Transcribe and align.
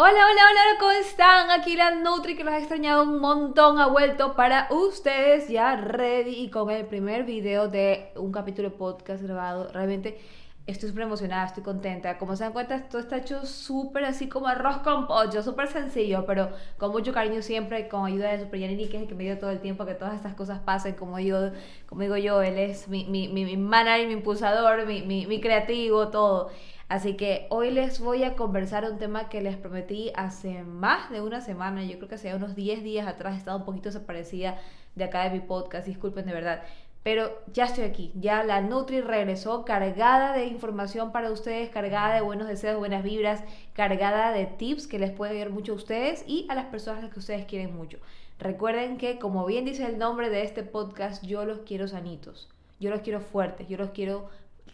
Hola, 0.00 0.12
hola, 0.12 0.42
hola, 0.48 0.78
¿cómo 0.78 0.92
están? 0.92 1.50
Aquí 1.50 1.74
la 1.74 1.90
Nutri 1.90 2.36
que 2.36 2.44
los 2.44 2.54
ha 2.54 2.58
extrañado 2.58 3.02
un 3.02 3.18
montón, 3.18 3.80
ha 3.80 3.88
vuelto 3.88 4.36
para 4.36 4.68
ustedes 4.70 5.48
ya 5.48 5.74
ready 5.74 6.36
y 6.36 6.50
con 6.50 6.70
el 6.70 6.86
primer 6.86 7.24
video 7.24 7.66
de 7.66 8.12
un 8.14 8.30
capítulo 8.30 8.70
de 8.70 8.76
podcast 8.76 9.24
grabado. 9.24 9.72
Realmente 9.72 10.20
estoy 10.68 10.90
súper 10.90 11.02
emocionada, 11.02 11.46
estoy 11.46 11.64
contenta. 11.64 12.16
Como 12.16 12.36
se 12.36 12.44
dan 12.44 12.52
cuenta, 12.52 12.76
esto 12.76 13.00
está 13.00 13.16
hecho 13.16 13.44
súper 13.44 14.04
así 14.04 14.28
como 14.28 14.46
arroz 14.46 14.78
con 14.84 15.08
pollo, 15.08 15.42
súper 15.42 15.66
sencillo, 15.66 16.24
pero 16.26 16.50
con 16.76 16.92
mucho 16.92 17.12
cariño 17.12 17.42
siempre, 17.42 17.88
con 17.88 18.06
ayuda 18.06 18.30
de 18.30 18.44
Super 18.44 18.60
Yanini, 18.60 18.88
que 18.88 18.98
es 18.98 19.02
el 19.02 19.08
que 19.08 19.16
me 19.16 19.24
dio 19.24 19.36
todo 19.38 19.50
el 19.50 19.60
tiempo 19.60 19.84
que 19.84 19.94
todas 19.94 20.14
estas 20.14 20.34
cosas 20.34 20.60
pasen. 20.60 20.94
Como, 20.94 21.18
yo, 21.18 21.50
como 21.88 22.02
digo 22.02 22.16
yo, 22.16 22.40
él 22.42 22.56
es 22.58 22.86
mi, 22.86 23.04
mi, 23.06 23.26
mi, 23.26 23.44
mi 23.44 23.56
manager, 23.56 24.06
mi 24.06 24.12
impulsador, 24.12 24.86
mi, 24.86 25.02
mi, 25.02 25.40
creativo, 25.40 26.08
todo. 26.08 26.50
Así 26.88 27.16
que 27.18 27.46
hoy 27.50 27.70
les 27.70 28.00
voy 28.00 28.24
a 28.24 28.34
conversar 28.34 28.90
un 28.90 28.98
tema 28.98 29.28
que 29.28 29.42
les 29.42 29.56
prometí 29.56 30.10
hace 30.14 30.62
más 30.64 31.10
de 31.10 31.20
una 31.20 31.42
semana, 31.42 31.84
yo 31.84 31.98
creo 31.98 32.08
que 32.08 32.14
hace 32.14 32.34
unos 32.34 32.56
10 32.56 32.82
días 32.82 33.06
atrás, 33.06 33.34
he 33.34 33.38
estado 33.38 33.58
un 33.58 33.66
poquito 33.66 33.90
desaparecida 33.90 34.56
de 34.94 35.04
acá 35.04 35.24
de 35.24 35.30
mi 35.30 35.40
podcast, 35.40 35.86
disculpen 35.86 36.24
de 36.24 36.32
verdad. 36.32 36.62
Pero 37.02 37.30
ya 37.52 37.66
estoy 37.66 37.84
aquí, 37.84 38.10
ya 38.14 38.42
la 38.42 38.62
Nutri 38.62 39.02
regresó 39.02 39.66
cargada 39.66 40.32
de 40.32 40.46
información 40.46 41.12
para 41.12 41.30
ustedes, 41.30 41.68
cargada 41.68 42.14
de 42.14 42.22
buenos 42.22 42.48
deseos, 42.48 42.78
buenas 42.78 43.02
vibras, 43.02 43.44
cargada 43.74 44.32
de 44.32 44.46
tips 44.46 44.86
que 44.86 44.98
les 44.98 45.10
puede 45.10 45.32
ayudar 45.32 45.50
mucho 45.50 45.72
a 45.72 45.76
ustedes 45.76 46.24
y 46.26 46.46
a 46.48 46.54
las 46.54 46.66
personas 46.66 47.10
que 47.12 47.18
ustedes 47.18 47.44
quieren 47.44 47.76
mucho. 47.76 47.98
Recuerden 48.38 48.96
que, 48.96 49.18
como 49.18 49.44
bien 49.44 49.66
dice 49.66 49.84
el 49.84 49.98
nombre 49.98 50.30
de 50.30 50.42
este 50.42 50.62
podcast, 50.62 51.24
yo 51.24 51.44
los 51.44 51.60
quiero 51.60 51.86
sanitos, 51.86 52.48
yo 52.80 52.90
los 52.90 53.00
quiero 53.00 53.20
fuertes, 53.20 53.68
yo 53.68 53.76
los 53.76 53.90
quiero 53.90 54.28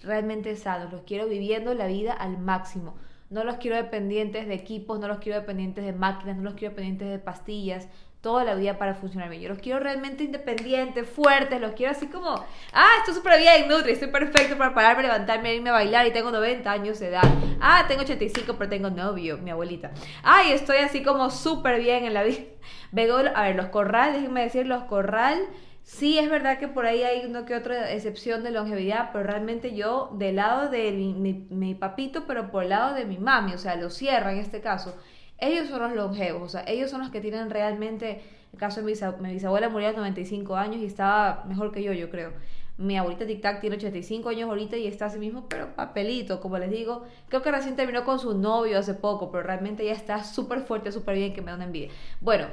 realmente 0.05 0.55
sanos, 0.57 0.93
los 0.93 1.03
quiero 1.03 1.29
viviendo 1.29 1.75
la 1.75 1.87
vida 1.87 2.13
al 2.13 2.39
máximo. 2.39 2.95
No 3.31 3.43
los 3.43 3.57
quiero 3.57 3.77
dependientes 3.77 4.47
de 4.47 4.55
equipos, 4.55 5.01
no 5.01 5.09
los 5.09 5.19
quiero 5.19 5.41
dependientes 5.41 5.85
de 5.85 5.93
máquinas, 5.93 6.37
no 6.37 6.43
los 6.43 6.55
quiero 6.55 6.71
dependientes 6.71 7.09
de 7.09 7.19
pastillas, 7.19 7.89
toda 8.25 8.43
la 8.43 8.55
vida 8.55 8.79
para 8.79 8.95
funcionar 8.95 9.29
bien. 9.29 9.43
Yo 9.43 9.51
los 9.51 9.59
quiero 9.59 9.81
realmente 9.81 10.25
independientes, 10.25 11.07
fuertes, 11.07 11.61
los 11.61 11.73
quiero 11.73 11.93
así 11.93 12.07
como, 12.07 12.31
ah, 12.73 12.91
estoy 12.99 13.15
súper 13.15 13.39
bien, 13.39 13.69
Nutri, 13.69 13.93
estoy 13.93 14.09
perfecto 14.09 14.57
para 14.57 14.73
pararme, 14.73 15.03
levantarme, 15.03 15.55
irme 15.55 15.69
a 15.69 15.75
bailar 15.75 16.07
y 16.07 16.13
tengo 16.13 16.31
90 16.31 16.71
años 16.73 16.99
de 17.01 17.09
edad. 17.09 17.23
Ah, 17.61 17.85
tengo 17.87 18.01
85, 18.01 18.55
pero 18.57 18.71
tengo 18.71 18.89
novio, 18.89 19.37
mi 19.37 19.51
abuelita. 19.51 19.91
Ay, 20.23 20.53
estoy 20.53 20.79
así 20.79 21.03
como 21.03 21.29
súper 21.31 21.81
bien 21.81 22.07
en 22.07 22.15
la 22.15 22.23
vida. 22.23 22.41
Vengo, 22.93 23.17
a 23.17 23.43
ver, 23.43 23.57
los 23.57 23.67
corral, 23.67 24.15
déjenme 24.15 24.43
decir, 24.43 24.67
los 24.67 24.85
corral 24.85 25.39
Sí, 25.85 26.19
es 26.19 26.31
verdad 26.31 26.59
que 26.59 26.67
por 26.67 26.87
ahí 26.87 27.03
hay 27.03 27.27
una 27.27 27.45
que 27.45 27.55
otra 27.55 27.93
excepción 27.93 28.43
de 28.43 28.51
longevidad, 28.51 29.11
pero 29.13 29.25
realmente 29.25 29.77
yo 29.77 30.11
del 30.15 30.37
lado 30.37 30.71
de 30.71 30.91
mi, 30.93 31.75
papito, 31.75 32.25
pero 32.27 32.51
por 32.51 32.63
el 32.63 32.71
lado 32.71 32.95
de 32.95 33.05
mi 33.05 33.19
mami, 33.19 33.53
o 33.53 33.59
sea, 33.59 33.77
lo 33.77 33.91
cierra 33.91 34.33
en 34.33 34.39
este 34.39 34.63
caso, 34.63 34.97
ellos 35.37 35.69
son 35.69 35.83
los 35.83 35.93
longevos, 35.93 36.43
o 36.43 36.49
sea, 36.49 36.65
ellos 36.67 36.91
son 36.91 37.03
los 37.03 37.11
que 37.11 37.21
tienen 37.21 37.51
realmente, 37.51 38.23
el 38.55 38.59
caso 38.59 38.81
de 38.81 38.87
mi, 38.87 39.33
bisabuela 39.35 39.69
murió 39.69 39.91
a 39.91 39.93
95 39.93 40.57
años 40.57 40.77
y 40.79 40.87
estaba 40.87 41.45
mejor 41.47 41.71
que 41.71 41.83
yo, 41.83 41.93
yo 41.93 42.09
creo. 42.11 42.33
Mi 42.79 42.97
abuelita 42.97 43.27
Tic 43.27 43.43
Tac 43.43 43.61
tiene 43.61 43.77
85 43.77 44.31
años 44.31 44.49
ahorita 44.49 44.77
y 44.79 44.87
está 44.87 45.07
así 45.07 45.19
mismo, 45.19 45.49
pero 45.49 45.77
papelito, 45.77 46.41
como 46.41 46.59
les 46.59 46.71
digo. 46.71 47.05
Creo 47.29 47.43
que 47.43 47.53
recién 47.53 47.77
terminó 47.77 48.05
con 48.05 48.19
su 48.19 48.37
novio 48.37 48.79
hace 48.79 48.95
poco, 48.95 49.31
pero 49.31 49.45
realmente 49.45 49.85
ya 49.85 49.93
está 49.93 50.25
súper 50.25 50.63
fuerte, 50.63 50.91
súper 50.91 51.15
bien, 51.15 51.35
que 51.35 51.41
me 51.41 51.51
da 51.51 51.57
una 51.57 51.67
envidia. 51.67 51.91
Bueno, 52.21 52.49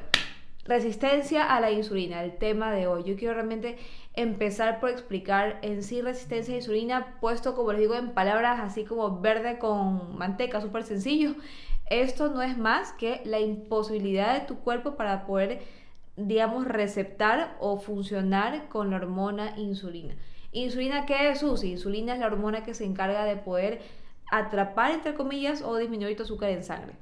Resistencia 0.66 1.56
a 1.56 1.60
la 1.60 1.72
insulina, 1.72 2.24
el 2.24 2.38
tema 2.38 2.72
de 2.72 2.86
hoy. 2.86 3.04
Yo 3.04 3.16
quiero 3.16 3.34
realmente 3.34 3.78
empezar 4.14 4.80
por 4.80 4.92
explicar 4.92 5.58
en 5.64 5.82
sí 5.82 6.02
resistencia 6.02 6.54
a 6.54 6.58
insulina, 6.58 7.18
puesto 7.20 7.56
como 7.56 7.72
les 7.72 7.82
digo 7.82 7.96
en 7.96 8.14
palabras 8.14 8.60
así 8.60 8.86
como 8.86 9.22
verde 9.22 9.58
con 9.58 10.16
manteca, 10.18 10.62
súper 10.62 10.84
sencillo. 10.84 11.34
Esto 11.90 12.30
no 12.30 12.44
es 12.44 12.60
más 12.60 12.94
que 12.94 13.22
la 13.26 13.40
imposibilidad 13.40 14.40
de 14.40 14.46
tu 14.46 14.60
cuerpo 14.60 14.96
para 14.96 15.26
poder, 15.26 15.62
digamos, 16.16 16.68
receptar 16.68 17.58
o 17.60 17.78
funcionar 17.78 18.70
con 18.70 18.92
la 18.92 18.98
hormona 18.98 19.58
insulina. 19.58 20.16
¿Insulina 20.52 21.08
qué 21.08 21.30
es, 21.30 21.40
Susi? 21.40 21.72
Insulina 21.72 22.14
es 22.14 22.20
la 22.20 22.28
hormona 22.28 22.64
que 22.64 22.76
se 22.76 22.86
encarga 22.86 23.26
de 23.26 23.36
poder 23.36 23.82
atrapar, 24.30 24.92
entre 24.92 25.16
comillas, 25.16 25.64
o 25.64 25.76
disminuir 25.78 26.16
tu 26.16 26.24
azúcar 26.24 26.52
en 26.52 26.64
sangre 26.64 26.94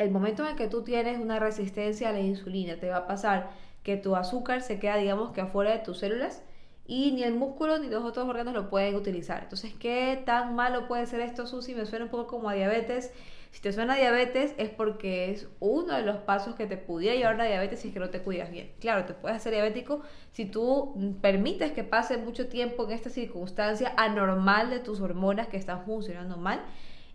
el 0.00 0.10
momento 0.10 0.46
en 0.48 0.56
que 0.56 0.66
tú 0.66 0.82
tienes 0.82 1.18
una 1.18 1.38
resistencia 1.38 2.08
a 2.08 2.12
la 2.12 2.20
insulina, 2.20 2.76
te 2.76 2.88
va 2.88 2.98
a 2.98 3.06
pasar 3.06 3.50
que 3.82 3.96
tu 3.96 4.16
azúcar 4.16 4.62
se 4.62 4.78
queda, 4.78 4.96
digamos, 4.96 5.32
que 5.32 5.40
afuera 5.40 5.72
de 5.72 5.78
tus 5.78 5.98
células 5.98 6.42
y 6.86 7.12
ni 7.12 7.22
el 7.22 7.34
músculo 7.34 7.78
ni 7.78 7.88
los 7.88 8.02
otros 8.02 8.28
órganos 8.28 8.54
lo 8.54 8.68
pueden 8.68 8.94
utilizar. 8.94 9.42
Entonces, 9.42 9.72
¿qué 9.78 10.22
tan 10.26 10.54
malo 10.54 10.88
puede 10.88 11.06
ser 11.06 11.20
esto, 11.20 11.46
Susi? 11.46 11.74
Me 11.74 11.86
suena 11.86 12.06
un 12.06 12.10
poco 12.10 12.26
como 12.26 12.48
a 12.48 12.54
diabetes. 12.54 13.12
Si 13.50 13.60
te 13.60 13.72
suena 13.72 13.94
a 13.94 13.96
diabetes 13.96 14.54
es 14.58 14.70
porque 14.70 15.30
es 15.30 15.48
uno 15.60 15.94
de 15.94 16.02
los 16.02 16.16
pasos 16.18 16.54
que 16.54 16.66
te 16.66 16.76
pudiera 16.76 17.16
llevar 17.16 17.40
a 17.40 17.44
diabetes 17.44 17.80
si 17.80 17.88
es 17.88 17.94
que 17.94 18.00
no 18.00 18.10
te 18.10 18.22
cuidas 18.22 18.50
bien. 18.50 18.72
Claro, 18.80 19.04
te 19.04 19.14
puedes 19.14 19.36
hacer 19.36 19.52
diabético 19.52 20.02
si 20.32 20.46
tú 20.46 21.16
permites 21.20 21.72
que 21.72 21.84
pase 21.84 22.16
mucho 22.16 22.48
tiempo 22.48 22.84
en 22.84 22.92
esta 22.92 23.10
circunstancia 23.10 23.92
anormal 23.96 24.70
de 24.70 24.78
tus 24.78 25.00
hormonas 25.00 25.48
que 25.48 25.56
están 25.56 25.84
funcionando 25.84 26.36
mal 26.36 26.60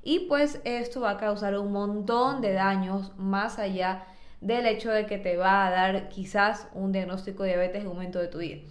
y 0.06 0.20
pues 0.28 0.62
esto 0.64 1.02
va 1.02 1.12
a 1.12 1.18
causar 1.18 1.58
un 1.58 1.72
montón 1.72 2.40
de 2.40 2.54
daños 2.54 3.12
más 3.18 3.58
allá 3.58 4.06
del 4.40 4.68
hecho 4.68 4.92
de 4.92 5.08
que 5.08 5.18
te 5.18 5.36
va 5.36 5.66
a 5.66 5.72
dar 5.72 6.10
quizás 6.10 6.68
un 6.76 6.92
diagnóstico 6.92 7.42
de 7.42 7.50
diabetes 7.50 7.82
en 7.82 7.88
un 7.88 7.96
momento 7.96 8.20
de 8.20 8.28
tu 8.28 8.38
vida. 8.38 8.62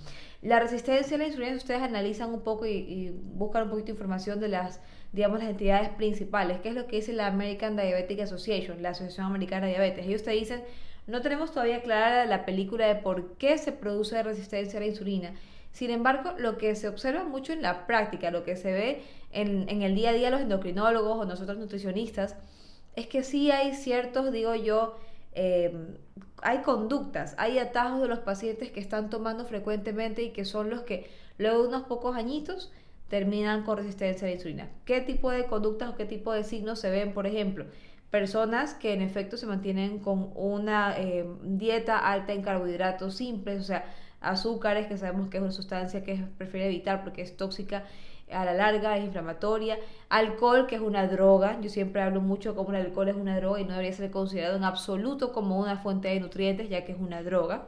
La 0.43 0.61
resistencia 0.61 1.17
a 1.17 1.19
la 1.19 1.27
insulina, 1.27 1.57
ustedes 1.57 1.83
analizan 1.83 2.33
un 2.33 2.43
poco 2.43 2.67
y, 2.67 3.11
buscan 3.35 3.65
un 3.65 3.71
poquito 3.71 3.87
de 3.87 3.93
información 3.93 4.39
de 4.39 4.49
las, 4.49 4.81
digamos, 5.13 5.41
las 5.41 5.51
entidades 5.51 5.89
principales, 5.89 6.61
que 6.61 6.69
es 6.69 6.75
lo 6.77 6.87
que 6.87 6.97
dice 6.97 7.13
la 7.13 7.27
American 7.27 7.75
Diabetic 7.75 8.21
Association, 8.21 8.81
la 8.81 8.91
Asociación 8.91 9.27
Americana 9.27 9.67
de 9.67 9.73
Diabetes. 9.73 10.07
Ellos 10.07 10.23
te 10.23 10.31
dicen, 10.31 10.63
no 11.09 11.21
tenemos 11.21 11.51
todavía 11.51 11.83
clara 11.83 12.27
la 12.27 12.45
película 12.45 12.87
de 12.87 12.95
por 12.95 13.37
qué 13.39 13.59
se 13.59 13.73
produce 13.73 14.23
resistencia 14.23 14.79
a 14.79 14.83
la 14.83 14.87
insulina 14.87 15.35
sin 15.75 15.91
embargo, 15.91 16.35
lo 16.39 16.57
que 16.57 16.77
se 16.77 16.87
observa 16.87 17.25
mucho 17.25 17.53
en 17.53 17.61
la 17.61 17.89
práctica, 17.89 18.31
lo 18.31 18.45
que 18.45 18.55
se 18.55 18.73
ve 18.73 19.03
en, 19.33 19.69
el 19.83 19.97
día 19.97 20.11
a 20.11 20.13
día 20.13 20.31
los 20.31 20.41
endocrinólogos 20.41 21.19
o 21.19 21.25
nosotros 21.25 21.59
nutricionistas, 21.59 22.37
es 22.95 23.09
que 23.09 23.25
sí 23.25 23.51
hay 23.51 23.75
ciertos, 23.75 24.31
digo 24.31 24.55
yo, 24.55 24.97
em, 25.33 25.97
hay 26.43 26.59
conductas, 26.59 27.35
hay 27.39 27.59
atajos 27.59 28.03
de 28.03 28.07
los 28.07 28.21
pacientes 28.21 28.71
que 28.71 28.79
están 28.79 29.11
tomando 29.11 29.47
frecuentemente 29.47 30.23
y 30.23 30.31
que 30.31 30.45
son 30.45 30.71
los 30.71 30.83
que 30.83 31.11
luego 31.39 31.63
de 31.63 31.69
unos 31.71 31.83
pocos 31.83 32.15
añitos 32.15 32.71
terminan 33.09 33.65
con 33.65 33.77
resistencia 33.77 34.29
a 34.29 34.31
la 34.31 34.37
insulina. 34.37 34.69
¿Qué 34.85 35.01
tipo 35.01 35.33
de 35.33 35.47
conductas 35.47 35.91
o 35.91 35.97
qué 35.97 36.05
tipo 36.05 36.33
de 36.33 36.45
signos 36.45 36.79
se 36.79 36.91
ven, 36.91 37.13
por 37.15 37.27
ejemplo? 37.27 37.67
Personas 38.11 38.75
que 38.75 38.93
en 38.93 39.03
efecto 39.03 39.37
se 39.37 39.47
mantienen 39.47 39.99
con 39.99 40.31
una 40.37 40.97
em, 40.97 41.59
dieta 41.59 41.99
alta 41.99 42.33
en 42.33 42.43
carbohidratos 42.43 43.17
simples, 43.17 43.61
o 43.61 43.65
sea, 43.65 43.85
azúcares, 44.25 44.87
que 44.87 44.97
sabemos 44.99 45.29
que 45.29 45.37
es 45.39 45.43
una 45.43 45.53
sustancia 45.53 46.03
que 46.03 46.17
prefiere 46.37 46.67
evitar 46.67 47.03
porque 47.05 47.23
es 47.23 47.37
tóxica 47.37 47.85
a 48.33 48.45
la 48.45 48.55
larga, 48.55 48.97
es 48.97 49.05
inflamatoria, 49.05 49.79
alcohol, 50.09 50.67
que 50.67 50.77
es 50.77 50.81
una 50.81 51.07
droga, 51.07 51.61
yo 51.61 51.69
siempre 51.69 52.03
hablo 52.03 52.21
mucho 52.21 52.55
como 52.55 52.71
el 52.71 52.77
alcohol 52.77 53.09
es 53.09 53.17
una 53.17 53.37
droga 53.37 53.61
y 53.61 53.65
no 53.65 53.73
debería 53.73 53.93
ser 53.93 54.11
considerado 54.11 54.57
en 54.57 54.65
absoluto 54.65 55.33
como 55.33 55.59
una 55.59 55.77
fuente 55.77 56.09
de 56.09 56.21
nutrientes, 56.21 56.69
ya 56.69 56.85
que 56.85 56.93
es 56.93 56.99
una 56.99 57.23
droga. 57.23 57.67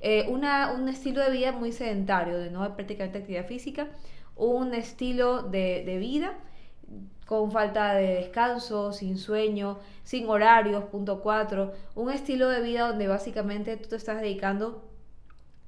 Eh, 0.00 0.26
una, 0.28 0.72
un 0.72 0.88
estilo 0.88 1.22
de 1.22 1.30
vida 1.30 1.52
muy 1.52 1.72
sedentario, 1.72 2.38
de 2.38 2.50
no 2.50 2.74
prácticamente 2.74 3.18
actividad 3.18 3.46
física, 3.46 3.88
un 4.36 4.74
estilo 4.74 5.42
de, 5.42 5.82
de 5.84 5.98
vida 5.98 6.38
con 7.26 7.52
falta 7.52 7.94
de 7.94 8.14
descanso, 8.14 8.92
sin 8.92 9.16
sueño, 9.16 9.78
sin 10.02 10.28
horarios, 10.28 10.84
punto 10.84 11.20
4, 11.20 11.72
un 11.94 12.10
estilo 12.10 12.48
de 12.48 12.60
vida 12.60 12.88
donde 12.88 13.06
básicamente 13.06 13.76
tú 13.76 13.90
te 13.90 13.96
estás 13.96 14.20
dedicando 14.20 14.89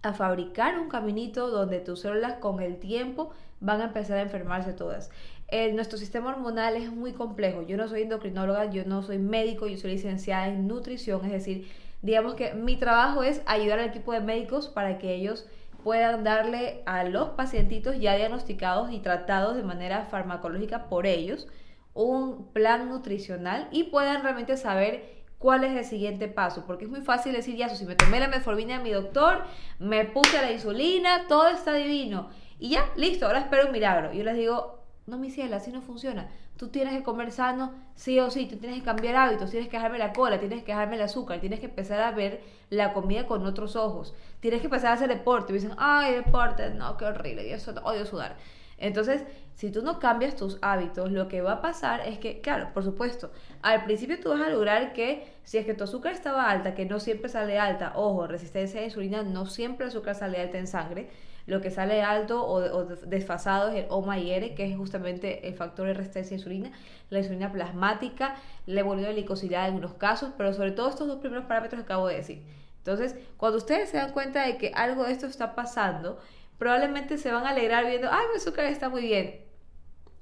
a 0.03 0.13
fabricar 0.13 0.79
un 0.79 0.89
caminito 0.89 1.51
donde 1.51 1.81
tus 1.81 2.01
células 2.01 2.35
con 2.35 2.61
el 2.61 2.79
tiempo 2.79 3.31
van 3.61 3.81
a 3.81 3.85
empezar 3.85 4.19
a 4.19 4.23
enfermarse 4.23 4.73
todas. 4.73 5.11
El, 5.49 5.77
nuestro 5.77 5.99
sistema 5.99 6.31
hormonal 6.31 6.77
es 6.77 6.91
muy 6.91 7.13
complejo. 7.13 7.63
Yo 7.63 7.77
no 7.77 7.89
soy 7.89 8.03
endocrinóloga, 8.03 8.71
yo 8.71 8.85
no 8.85 9.03
soy 9.03 9.19
médico, 9.19 9.69
yo 9.69 9.77
soy 9.77 9.93
licenciada 9.93 10.49
en 10.49 10.67
nutrición, 10.67 11.25
es 11.25 11.33
decir, 11.33 11.71
digamos 12.01 12.35
que 12.35 12.55
mi 12.55 12.77
trabajo 12.77 13.23
es 13.23 13.43
ayudar 13.47 13.79
al 13.79 13.89
equipo 13.89 14.13
de 14.13 14.21
médicos 14.21 14.69
para 14.69 14.99
que 14.99 15.15
ellos 15.15 15.47
puedan 15.85 16.25
darle 16.25 16.83
a 16.87 17.05
los 17.05 17.31
pacientitos 17.31 17.99
ya 17.99 18.17
diagnosticados 18.17 18.93
y 18.93 19.01
tratados 19.01 19.57
de 19.57 19.63
manera 19.63 20.07
farmacológica 20.07 20.89
por 20.89 21.07
ellos 21.07 21.49
un 21.95 22.49
plan 22.53 22.89
nutricional 22.89 23.69
y 23.71 23.85
puedan 23.85 24.23
realmente 24.23 24.57
saber 24.57 25.22
cuál 25.43 25.65
es 25.65 25.77
el 25.77 25.85
siguiente 25.85 26.29
paso, 26.29 26.65
porque 26.67 26.85
es 26.85 26.91
muy 26.91 27.01
fácil 27.01 27.33
decir, 27.33 27.57
ya, 27.57 27.69
si 27.69 27.85
me 27.85 27.97
tomé 27.97 28.21
la 28.21 28.29
metformina 28.29 28.79
de 28.79 28.85
mi 28.85 28.91
doctor, 28.91 29.43
me 29.81 30.05
puse 30.05 30.41
la 30.41 30.53
insulina, 30.53 31.27
todo 31.27 31.49
está 31.49 31.75
divino, 31.75 32.31
y 32.61 32.71
ya, 32.71 32.89
listo, 32.97 33.27
ahora 33.27 33.41
espero 33.41 33.67
un 33.67 33.73
milagro. 33.73 34.13
Yo 34.13 34.23
les 34.23 34.37
digo, 34.37 34.79
no, 35.07 35.19
mi 35.19 35.31
cielo, 35.31 35.57
así 35.57 35.73
no 35.73 35.83
funciona. 35.83 36.31
Tú 36.57 36.69
tienes 36.69 36.95
que 36.97 37.03
comer 37.03 37.33
sano, 37.33 37.73
sí 37.97 38.21
o 38.21 38.31
sí, 38.31 38.47
tú 38.47 38.57
tienes 38.57 38.79
que 38.79 38.85
cambiar 38.85 39.17
hábitos, 39.17 39.51
tienes 39.51 39.69
que 39.69 39.77
dejarme 39.77 39.99
la 39.99 40.13
cola, 40.13 40.39
tienes 40.39 40.63
que 40.63 40.71
dejarme 40.71 40.95
el 40.95 41.03
azúcar, 41.03 41.41
tienes 41.41 41.59
que 41.59 41.67
empezar 41.67 42.01
a 42.01 42.13
ver 42.13 42.41
la 42.71 42.93
comida 42.93 43.27
con 43.27 43.45
otros 43.45 43.75
ojos, 43.75 44.15
tienes 44.39 44.61
que 44.61 44.69
empezar 44.69 44.93
a 44.93 44.95
hacer 44.95 45.09
deporte. 45.09 45.53
Y 45.53 45.57
dicen, 45.57 45.73
ay, 45.77 46.15
deporte, 46.15 46.71
no, 46.71 46.97
qué 46.97 47.07
horrible, 47.07 47.51
yo 47.51 47.57
odio 47.83 48.07
sudar. 48.07 48.37
Entonces, 48.83 49.23
si 49.55 49.71
tú 49.71 49.81
no 49.83 50.01
cambias 50.01 50.35
tus 50.35 50.59
hábitos, 50.61 51.13
lo 51.13 51.29
que 51.29 51.41
va 51.41 51.53
a 51.53 51.61
pasar 51.63 52.01
es 52.07 52.19
que, 52.19 52.41
claro, 52.41 52.71
por 52.75 52.83
supuesto, 52.83 53.31
al 53.63 53.85
principio 53.85 54.19
tú 54.19 54.31
vas 54.31 54.41
a 54.41 54.51
lograr 54.51 54.93
que 54.93 55.25
si 55.45 55.57
es 55.57 55.65
que 55.65 55.75
tu 55.75 55.85
azúcar 55.85 56.13
estaba 56.13 56.51
alta, 56.51 56.75
que 56.75 56.85
no 56.85 56.99
siempre 56.99 57.29
sale 57.29 57.61
alta, 57.61 57.93
ojo, 57.95 58.27
resistencia 58.27 58.81
a 58.81 58.85
insulina, 58.85 59.23
no 59.23 59.47
siempre 59.47 59.85
el 59.85 59.91
azúcar 59.91 60.17
sale 60.17 60.41
alta 60.41 60.59
en 60.59 60.67
sangre, 60.67 61.11
lo 61.47 61.61
que 61.61 61.71
sale 61.71 62.03
alto 62.03 62.45
o, 62.45 62.85
desfasado 62.85 63.71
es 63.71 63.85
el 63.85 63.87
OMA 63.89 64.19
y 64.19 64.33
R, 64.33 64.55
que 64.57 64.65
es 64.65 64.77
justamente 64.77 65.47
el 65.47 65.55
factor 65.55 65.87
de 65.87 65.95
resistencia 65.95 66.35
a 66.35 66.39
insulina, 66.39 66.73
la 67.09 67.21
insulina 67.21 67.53
plasmática, 67.53 68.35
la 68.67 68.81
evolución 68.81 69.11
de 69.11 69.21
glicosidad 69.21 69.61
en 69.61 69.75
algunos 69.75 69.95
casos, 69.95 70.33
pero 70.37 70.53
sobre 70.53 70.73
todo 70.73 70.89
estos 70.89 71.07
dos 71.07 71.21
primeros 71.21 71.45
parámetros 71.45 71.81
que 71.81 71.85
acabo 71.85 72.09
de 72.09 72.17
decir. 72.17 72.43
Entonces, 72.79 73.15
cuando 73.37 73.59
ustedes 73.59 73.91
se 73.91 73.97
dan 73.97 74.11
cuenta 74.11 74.45
de 74.45 74.57
que 74.57 74.73
algo 74.75 75.05
de 75.05 75.13
esto 75.13 75.27
está 75.27 75.55
pasando, 75.55 76.19
probablemente 76.63 77.19
se 77.19 77.33
van 77.33 77.45
a 77.45 77.51
alegrar 77.51 77.87
viendo, 77.87 78.07
ay, 78.09 78.25
mi 78.31 78.37
azúcar 78.37 78.67
está 78.67 78.89
muy 78.89 79.03
bien. 79.03 79.41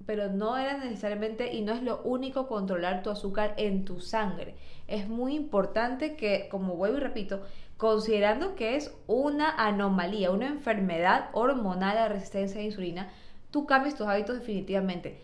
Pero 0.07 0.31
no 0.31 0.57
era 0.57 0.79
necesariamente 0.79 1.53
y 1.53 1.61
no 1.61 1.75
es 1.75 1.83
lo 1.83 2.01
único 2.01 2.49
controlar 2.49 3.03
tu 3.03 3.11
azúcar 3.11 3.53
en 3.59 3.85
tu 3.85 4.01
sangre. 4.01 4.55
Es 4.89 5.07
muy 5.07 5.35
importante 5.35 6.17
que, 6.17 6.49
como 6.51 6.77
vuelvo 6.77 6.97
y 6.97 7.01
repito, 7.01 7.43
considerando 7.77 8.55
que 8.55 8.77
es 8.77 8.91
una 9.07 9.51
anomalía, 9.51 10.31
una 10.31 10.47
enfermedad 10.47 11.29
hormonal 11.35 11.99
a 11.99 12.09
resistencia 12.09 12.57
a 12.57 12.63
la 12.63 12.69
insulina, 12.69 13.11
tú 13.51 13.67
cambies 13.67 13.95
tus 13.95 14.07
hábitos 14.07 14.39
definitivamente. 14.39 15.21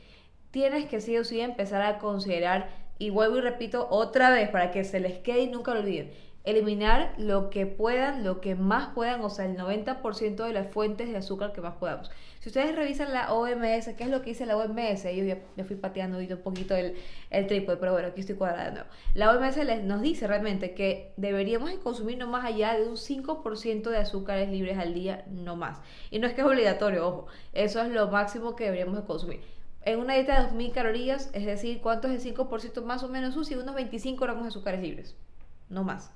Tienes 0.50 0.84
que 0.84 1.00
sí 1.00 1.16
o 1.16 1.24
sí 1.24 1.40
empezar 1.40 1.80
a 1.80 1.98
considerar, 1.98 2.68
y 2.98 3.08
vuelvo 3.08 3.38
y 3.38 3.40
repito 3.40 3.88
otra 3.88 4.28
vez 4.28 4.50
para 4.50 4.70
que 4.70 4.84
se 4.84 5.00
les 5.00 5.16
quede 5.20 5.44
y 5.44 5.48
nunca 5.48 5.72
lo 5.72 5.80
olviden, 5.80 6.10
eliminar 6.46 7.12
lo 7.18 7.50
que 7.50 7.66
puedan, 7.66 8.24
lo 8.24 8.40
que 8.40 8.54
más 8.54 8.94
puedan, 8.94 9.20
o 9.20 9.28
sea, 9.28 9.46
el 9.46 9.56
90% 9.56 10.46
de 10.46 10.52
las 10.52 10.70
fuentes 10.72 11.10
de 11.10 11.16
azúcar 11.16 11.52
que 11.52 11.60
más 11.60 11.74
podamos. 11.74 12.10
Si 12.38 12.48
ustedes 12.50 12.76
revisan 12.76 13.12
la 13.12 13.32
OMS, 13.32 13.88
¿qué 13.96 14.04
es 14.04 14.08
lo 14.08 14.22
que 14.22 14.30
dice 14.30 14.46
la 14.46 14.56
OMS? 14.56 15.02
Yo 15.02 15.24
ya 15.24 15.38
me 15.56 15.64
fui 15.64 15.74
pateando 15.74 16.18
un 16.18 16.42
poquito 16.44 16.76
el, 16.76 16.94
el 17.30 17.48
trípode, 17.48 17.78
pero 17.78 17.90
bueno, 17.92 18.06
aquí 18.06 18.20
estoy 18.20 18.36
cuadrada 18.36 18.66
de 18.66 18.70
nuevo. 18.70 18.88
La 19.14 19.32
OMS 19.32 19.56
les, 19.56 19.82
nos 19.82 20.00
dice 20.00 20.28
realmente 20.28 20.72
que 20.72 21.12
deberíamos 21.16 21.72
consumir 21.82 22.16
no 22.16 22.28
más 22.28 22.44
allá 22.44 22.74
de 22.74 22.86
un 22.86 22.94
5% 22.94 23.90
de 23.90 23.96
azúcares 23.96 24.48
libres 24.48 24.78
al 24.78 24.94
día, 24.94 25.24
no 25.28 25.56
más. 25.56 25.80
Y 26.12 26.20
no 26.20 26.28
es 26.28 26.34
que 26.34 26.42
es 26.42 26.46
obligatorio, 26.46 27.08
ojo, 27.08 27.26
eso 27.54 27.82
es 27.82 27.88
lo 27.88 28.06
máximo 28.06 28.54
que 28.54 28.64
deberíamos 28.64 28.96
de 28.96 29.02
consumir. 29.02 29.40
En 29.82 29.98
una 29.98 30.14
dieta 30.14 30.42
de 30.42 30.56
2.000 30.56 30.72
calorías, 30.72 31.30
es 31.32 31.44
decir, 31.44 31.80
¿cuánto 31.80 32.06
es 32.06 32.24
el 32.24 32.36
5% 32.36 32.84
más 32.84 33.02
o 33.02 33.08
menos? 33.08 33.34
Unos 33.36 33.74
25 33.74 34.24
gramos 34.24 34.44
de 34.44 34.48
azúcares 34.48 34.80
libres, 34.80 35.16
no 35.68 35.82
más. 35.82 36.12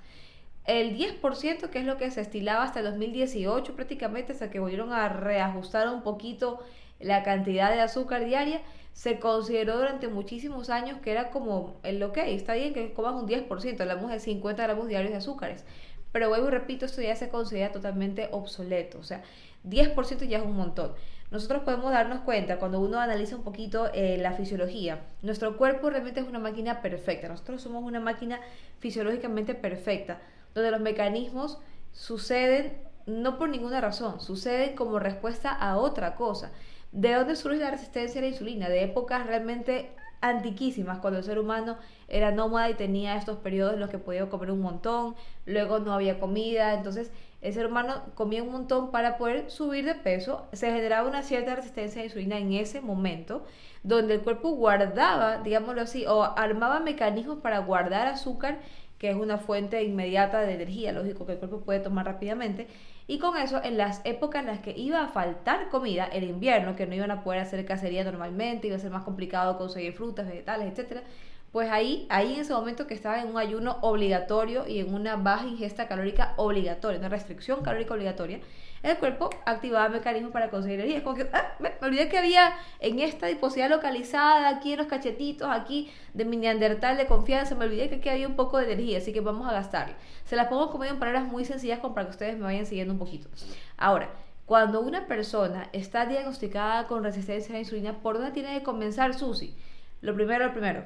El 0.67 0.97
10%, 0.97 1.71
que 1.71 1.79
es 1.79 1.85
lo 1.85 1.97
que 1.97 2.11
se 2.11 2.21
estilaba 2.21 2.65
hasta 2.65 2.81
el 2.81 2.87
2018 2.87 3.75
prácticamente, 3.75 4.33
hasta 4.33 4.51
que 4.51 4.61
volvieron 4.61 4.93
a 4.93 5.09
reajustar 5.09 5.89
un 5.89 6.03
poquito 6.03 6.61
la 7.01 7.23
cantidad 7.23 7.73
de 7.73 7.81
azúcar 7.81 8.25
diaria, 8.25 8.61
se 8.93 9.19
consideró 9.19 9.79
durante 9.79 10.09
muchísimos 10.09 10.69
años 10.69 10.99
que 11.01 11.13
era 11.13 11.31
como 11.31 11.81
el 11.83 12.03
ok, 12.03 12.19
está 12.19 12.55
bien 12.55 12.75
que 12.75 12.93
comas 12.93 13.15
un 13.15 13.27
10%, 13.27 13.81
hablamos 13.81 14.11
de 14.11 14.21
50 14.21 14.63
gramos 14.63 14.89
diarios 14.89 15.13
de 15.13 15.19
azúcares, 15.19 15.65
pero 16.13 16.29
vuelvo 16.29 16.49
y 16.49 16.51
repito, 16.51 16.85
esto 16.85 17.01
ya 17.01 17.17
se 17.17 17.31
considera 17.31 17.73
totalmente 17.73 18.29
obsoleto, 18.33 18.99
o 18.99 19.03
sea, 19.03 19.23
10% 19.65 20.27
ya 20.27 20.39
es 20.39 20.45
un 20.45 20.57
montón. 20.57 20.93
Nosotros 21.31 21.63
podemos 21.63 21.93
darnos 21.93 22.21
cuenta 22.23 22.59
cuando 22.59 22.81
uno 22.81 22.99
analiza 22.99 23.37
un 23.37 23.45
poquito 23.45 23.89
eh, 23.95 24.19
la 24.19 24.33
fisiología, 24.33 25.01
nuestro 25.23 25.57
cuerpo 25.57 25.89
realmente 25.89 26.21
es 26.21 26.27
una 26.27 26.41
máquina 26.41 26.83
perfecta, 26.83 27.29
nosotros 27.29 27.63
somos 27.63 27.85
una 27.85 28.01
máquina 28.01 28.41
fisiológicamente 28.81 29.55
perfecta 29.55 30.21
donde 30.55 30.71
los 30.71 30.81
mecanismos 30.81 31.59
suceden 31.93 32.81
no 33.07 33.39
por 33.39 33.49
ninguna 33.49 33.81
razón, 33.81 34.21
suceden 34.21 34.77
como 34.77 34.99
respuesta 34.99 35.51
a 35.53 35.77
otra 35.77 36.15
cosa. 36.15 36.53
¿De 36.93 37.15
dónde 37.15 37.37
surge 37.37 37.59
la 37.59 37.71
resistencia 37.71 38.21
a 38.21 38.23
la 38.23 38.29
insulina? 38.29 38.69
De 38.69 38.83
épocas 38.83 39.27
realmente 39.27 39.91
antiquísimas, 40.21 40.99
cuando 40.99 41.19
el 41.19 41.25
ser 41.25 41.39
humano 41.39 41.79
era 42.09 42.31
nómada 42.31 42.69
y 42.69 42.75
tenía 42.75 43.17
estos 43.17 43.39
periodos 43.39 43.75
en 43.75 43.81
los 43.81 43.91
que 43.91 43.99
podía 43.99 44.29
comer 44.29 44.51
un 44.51 44.61
montón, 44.61 45.15
luego 45.47 45.79
no 45.79 45.95
había 45.95 46.21
comida, 46.21 46.75
entonces 46.75 47.11
el 47.41 47.55
ser 47.55 47.67
humano 47.67 48.03
comía 48.15 48.43
un 48.43 48.53
montón 48.53 48.91
para 48.91 49.17
poder 49.17 49.51
subir 49.51 49.87
de 49.87 49.95
peso, 49.95 50.47
se 50.53 50.71
generaba 50.71 51.09
una 51.09 51.23
cierta 51.23 51.55
resistencia 51.55 52.01
a 52.01 52.03
la 52.03 52.07
insulina 52.07 52.39
en 52.39 52.53
ese 52.53 52.83
momento, 52.83 53.47
donde 53.83 54.15
el 54.15 54.21
cuerpo 54.21 54.51
guardaba, 54.51 55.39
digámoslo 55.39 55.81
así, 55.81 56.05
o 56.07 56.23
armaba 56.23 56.81
mecanismos 56.81 57.39
para 57.39 57.61
guardar 57.61 58.07
azúcar 58.09 58.59
que 59.01 59.09
es 59.09 59.17
una 59.17 59.39
fuente 59.39 59.83
inmediata 59.83 60.43
de 60.43 60.53
energía, 60.53 60.93
lógico 60.93 61.25
que 61.25 61.33
el 61.33 61.39
cuerpo 61.39 61.61
puede 61.61 61.81
tomar 61.81 62.05
rápidamente. 62.05 62.67
Y 63.07 63.19
con 63.19 63.35
eso, 63.39 63.59
en 63.65 63.79
las 63.79 64.03
épocas 64.05 64.43
en 64.43 64.49
las 64.49 64.61
que 64.61 64.79
iba 64.79 65.03
a 65.03 65.09
faltar 65.09 65.71
comida, 65.71 66.05
el 66.05 66.25
invierno, 66.25 66.77
que 66.77 66.87
no 66.87 66.95
iban 66.95 67.11
a 67.11 67.25
poder 67.25 67.41
hacer 67.41 67.65
cacería 67.65 68.05
normalmente, 68.05 68.67
iba 68.67 68.77
a 68.77 68.79
ser 68.79 68.91
más 68.91 69.03
complicado 69.03 69.57
conseguir 69.57 69.95
frutas, 69.95 70.29
vegetales, 70.29 70.71
etcétera, 70.71 71.03
pues 71.51 71.71
ahí, 71.71 72.07
ahí 72.11 72.35
en 72.35 72.41
ese 72.41 72.53
momento 72.53 72.87
que 72.87 72.93
estaba 72.93 73.23
en 73.23 73.29
un 73.29 73.39
ayuno 73.39 73.79
obligatorio 73.81 74.69
y 74.69 74.81
en 74.81 74.93
una 74.93 75.17
baja 75.17 75.47
ingesta 75.47 75.89
calórica 75.89 76.35
obligatoria, 76.37 76.99
una 76.99 77.09
restricción 77.09 77.63
calórica 77.63 77.95
obligatoria, 77.95 78.41
el 78.83 78.97
cuerpo 78.97 79.29
activaba 79.45 79.89
mecanismos 79.89 80.33
para 80.33 80.51
conseguir 80.51 80.81
energía. 80.81 81.03
Como 81.03 81.17
que 81.17 81.29
ah, 81.33 81.53
me, 81.59 81.73
olvidé 81.83 82.09
que 82.09 82.19
había 82.19 82.57
en 82.79 82.99
esta 82.99 83.27
adiposidad 83.27 83.69
localizada, 83.69 84.49
aquí 84.49 84.73
en 84.73 84.79
los 84.79 84.87
cachetitos, 84.87 85.49
aquí 85.51 85.91
de 86.15 86.25
mi 86.25 86.37
neandertal 86.37 86.97
de 86.97 87.07
confianza, 87.07 87.55
me 87.55 87.67
olvidé 87.67 87.89
que 87.89 87.97
aquí 87.97 88.09
había 88.09 88.27
un 88.27 88.37
poco 88.37 88.59
de 88.59 88.65
energía, 88.65 88.99
así 88.99 89.13
que 89.13 89.21
vamos 89.21 89.49
a 89.49 89.53
gastarla. 89.53 89.95
Se 90.25 90.37
las 90.37 90.49
pongo 90.49 90.71
como 90.71 90.85
en 90.85 90.99
palabras 90.99 91.25
muy 91.25 91.45
sencillas 91.45 91.81
para 91.81 92.05
que 92.07 92.11
ustedes 92.11 92.37
me 92.37 92.45
vayan 92.45 92.67
siguiendo 92.67 92.95
un 92.95 92.99
poquito. 92.99 93.29
Ahora, 93.77 94.09
cuando 94.47 94.81
una 94.81 95.07
persona 95.07 95.69
está 95.73 96.07
diagnosticada 96.07 96.87
con 96.87 97.05
resistencia 97.05 97.51
a 97.51 97.53
la 97.53 97.61
insulina, 97.61 97.99
¿por 98.01 98.17
dónde 98.17 98.33
tiene 98.33 98.59
que 98.59 98.65
comenzar 98.65 99.15
Susi? 99.15 99.55
Lo 100.01 100.15
primero, 100.15 100.47
lo 100.47 100.53
primero, 100.53 100.85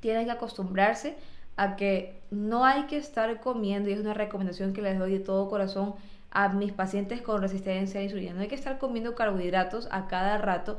tiene 0.00 0.24
que 0.24 0.30
acostumbrarse 0.30 1.16
a 1.56 1.76
que 1.76 2.22
no 2.30 2.64
hay 2.64 2.84
que 2.86 2.96
estar 2.96 3.40
comiendo, 3.40 3.90
y 3.90 3.92
es 3.92 4.00
una 4.00 4.14
recomendación 4.14 4.72
que 4.72 4.82
les 4.82 4.98
doy 4.98 5.12
de 5.12 5.20
todo 5.20 5.48
corazón, 5.48 5.94
a 6.34 6.48
mis 6.48 6.72
pacientes 6.72 7.22
con 7.22 7.40
resistencia 7.40 8.00
a 8.00 8.02
insulina. 8.02 8.34
No 8.34 8.42
hay 8.42 8.48
que 8.48 8.56
estar 8.56 8.78
comiendo 8.78 9.14
carbohidratos 9.14 9.88
a 9.90 10.08
cada 10.08 10.36
rato 10.36 10.76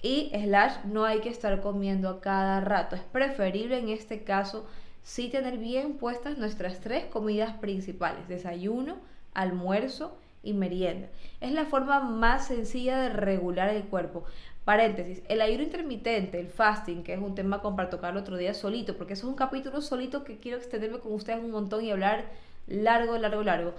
y 0.00 0.30
slash 0.32 0.84
no 0.84 1.04
hay 1.04 1.20
que 1.20 1.28
estar 1.28 1.60
comiendo 1.60 2.08
a 2.08 2.20
cada 2.20 2.60
rato. 2.60 2.96
Es 2.96 3.02
preferible 3.02 3.78
en 3.78 3.88
este 3.88 4.22
caso 4.22 4.64
sí 5.02 5.28
tener 5.28 5.58
bien 5.58 5.94
puestas 5.94 6.38
nuestras 6.38 6.80
tres 6.80 7.04
comidas 7.06 7.54
principales, 7.54 8.28
desayuno, 8.28 8.96
almuerzo 9.34 10.16
y 10.44 10.52
merienda. 10.52 11.08
Es 11.40 11.50
la 11.50 11.64
forma 11.64 12.00
más 12.00 12.46
sencilla 12.46 13.00
de 13.00 13.08
regular 13.08 13.70
el 13.70 13.84
cuerpo. 13.84 14.24
Paréntesis, 14.64 15.22
el 15.28 15.40
ayuno 15.40 15.64
intermitente, 15.64 16.38
el 16.38 16.46
fasting, 16.46 17.02
que 17.02 17.14
es 17.14 17.20
un 17.20 17.34
tema 17.34 17.60
para 17.60 17.90
tocarlo 17.90 18.20
otro 18.20 18.36
día 18.36 18.54
solito, 18.54 18.96
porque 18.96 19.14
eso 19.14 19.26
es 19.26 19.30
un 19.30 19.36
capítulo 19.36 19.80
solito 19.80 20.22
que 20.22 20.38
quiero 20.38 20.58
extenderme 20.58 21.00
con 21.00 21.12
ustedes 21.12 21.42
un 21.42 21.50
montón 21.50 21.84
y 21.84 21.90
hablar 21.90 22.26
largo, 22.68 23.18
largo, 23.18 23.42
largo 23.42 23.74